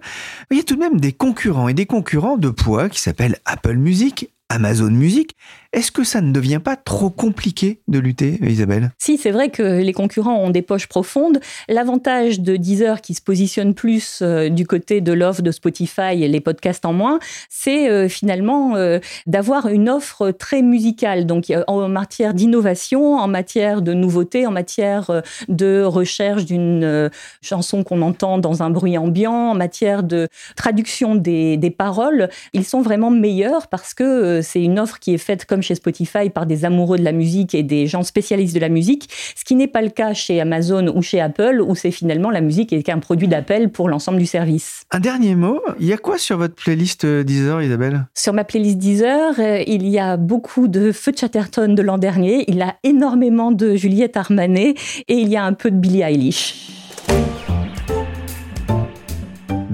Il 0.52 0.58
y 0.58 0.60
a 0.60 0.64
tout 0.64 0.76
de 0.76 0.82
même 0.82 1.00
des 1.00 1.14
concurrents 1.14 1.68
et 1.68 1.74
des 1.74 1.86
concurrents 1.86 2.38
de 2.38 2.50
poids 2.50 2.90
qui 2.90 3.02
s'appellent 3.02 3.38
Apple 3.46 3.76
Music, 3.76 4.32
Amazon 4.50 4.92
Music. 4.92 5.36
Est-ce 5.78 5.92
que 5.92 6.04
ça 6.04 6.22
ne 6.22 6.32
devient 6.32 6.58
pas 6.58 6.76
trop 6.76 7.12
compliqué 7.12 7.82
de 7.88 8.00
lutter, 8.00 8.40
Isabelle? 8.42 8.90
Si, 8.98 9.20
c'est 9.20 9.30
vrai 9.30 9.50
que 9.50 9.62
les 9.62 9.94
concurrents 9.94 10.42
ont 10.42 10.50
des 10.50 10.64
poches 10.64 10.88
profondes. 10.88 11.40
L'avantage 11.70 12.40
de 12.40 12.56
Deezer, 12.56 13.00
qui 13.00 13.14
se 13.14 13.22
positionne 13.22 13.76
plus 13.76 14.24
euh, 14.24 14.50
du 14.50 14.66
côté 14.66 15.02
de 15.02 15.14
l'offre 15.14 15.44
de 15.44 15.52
Spotify 15.52 16.24
et 16.24 16.28
les 16.28 16.42
podcasts 16.42 16.84
en 16.84 16.94
moins, 16.94 17.20
c'est 17.52 17.92
euh, 17.92 18.10
finalement 18.10 18.76
euh, 18.76 18.98
d'avoir 19.28 19.68
une 19.68 19.88
offre 19.88 20.32
très 20.32 20.64
musicale. 20.64 21.28
Donc, 21.28 21.54
en 21.68 21.88
matière 21.88 22.34
d'innovation, 22.34 23.16
en 23.16 23.28
matière 23.28 23.84
de 23.84 23.94
nouveauté, 23.94 24.48
en 24.48 24.52
matière 24.52 25.22
de 25.48 25.84
recherche 25.84 26.46
d'une 26.46 27.12
chanson 27.44 27.84
qu'on 27.84 28.02
entend 28.02 28.40
dans 28.40 28.64
un 28.64 28.72
bruit 28.72 28.98
ambiant, 28.98 29.52
en 29.52 29.54
matière 29.54 30.02
de 30.02 30.28
traduction 30.56 31.14
des, 31.14 31.56
des 31.56 31.70
paroles, 31.70 32.30
ils 32.54 32.66
sont 32.66 32.82
vraiment 32.82 33.12
meilleurs 33.12 33.68
parce 33.68 33.94
que 33.94 34.42
c'est 34.42 34.64
une 34.64 34.80
offre 34.80 34.98
qui 34.98 35.14
est 35.14 35.20
faite 35.20 35.46
comme 35.46 35.62
chez 35.68 35.76
Spotify 35.76 36.30
par 36.30 36.46
des 36.46 36.66
amoureux 36.66 36.98
de 36.98 37.04
la 37.04 37.12
musique 37.12 37.54
et 37.54 37.64
des 37.64 37.88
gens 37.88 38.04
spécialistes 38.04 38.56
de 38.56 38.60
la 38.60 38.70
musique, 38.70 39.10
ce 39.36 39.44
qui 39.44 39.56
n'est 39.56 39.68
pas 39.68 39.82
le 39.82 39.90
cas 39.90 40.14
chez 40.14 40.40
Amazon 40.40 40.88
ou 40.96 41.02
chez 41.02 41.20
Apple, 41.20 41.62
où 41.66 41.76
c'est 41.76 41.92
finalement 41.92 42.30
la 42.30 42.42
musique 42.42 42.74
est 42.74 42.84
qu'un 42.84 43.00
produit 43.00 43.28
d'appel 43.28 43.70
pour 43.70 43.90
l'ensemble 43.90 44.18
du 44.18 44.26
service. 44.26 44.84
Un 44.92 45.00
dernier 45.00 45.36
mot, 45.36 45.62
il 45.80 45.88
y 45.88 45.94
a 45.94 45.98
quoi 45.98 46.18
sur 46.18 46.38
votre 46.38 46.56
playlist 46.56 47.04
euh, 47.04 47.24
Deezer, 47.24 47.62
Isabelle? 47.62 48.08
Sur 48.14 48.34
ma 48.34 48.44
playlist 48.44 48.78
Deezer, 48.78 49.34
euh, 49.40 49.64
il 49.68 49.88
y 49.88 50.00
a 50.00 50.18
beaucoup 50.18 50.68
de 50.68 50.92
Feu 50.92 51.12
Chatterton 51.16 51.74
de 51.74 51.82
l'an 51.82 51.98
dernier, 51.98 52.46
il 52.48 52.56
y 52.56 52.62
a 52.62 52.76
énormément 52.84 53.52
de 53.52 53.76
Juliette 53.76 54.18
Armanet 54.18 54.76
et 55.08 55.16
il 55.16 55.28
y 55.28 55.36
a 55.36 55.44
un 55.44 55.54
peu 55.54 55.72
de 55.72 55.78
Billie 55.78 56.02
Eilish. 56.02 56.77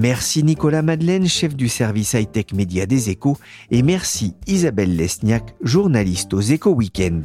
Merci 0.03 0.43
Nicolas 0.43 0.81
Madeleine, 0.81 1.29
chef 1.29 1.55
du 1.55 1.69
service 1.69 2.11
high-tech 2.11 2.47
média 2.53 2.85
des 2.85 3.09
échos, 3.09 3.37
et 3.71 3.83
merci 3.83 4.33
Isabelle 4.47 4.97
Lesniak, 4.97 5.55
journaliste 5.63 6.33
aux 6.33 6.41
échos 6.41 6.71
week-end. 6.71 7.21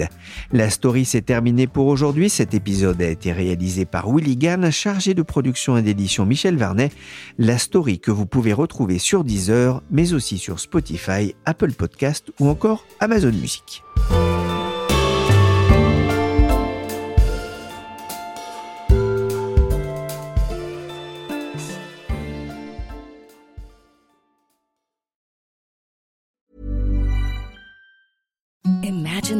La 0.53 0.71
story 0.71 1.05
s'est 1.05 1.23
terminée 1.23 1.67
pour 1.67 1.89
aujourd'hui. 1.89 2.31
Cet 2.31 2.55
épisode 2.55 3.03
a 3.03 3.09
été 3.09 3.33
réalisé 3.33 3.85
par 3.85 4.09
Willy 4.09 4.37
Gann, 4.37 4.71
chargé 4.71 5.13
de 5.13 5.23
production 5.23 5.77
et 5.77 5.83
d'édition 5.83 6.25
Michel 6.25 6.57
Varnet. 6.57 6.93
La 7.37 7.59
story 7.59 7.99
que 7.99 8.13
vous 8.13 8.27
pouvez 8.27 8.53
retrouver 8.53 9.01
sur 9.01 9.25
Deezer, 9.25 9.83
mais 9.91 10.13
aussi 10.13 10.39
sur 10.39 10.61
Spotify, 10.61 11.35
Apple 11.47 11.73
Podcast 11.73 12.31
ou 12.39 12.47
encore 12.47 12.87
Amazon 13.01 13.33
Music. 13.33 13.83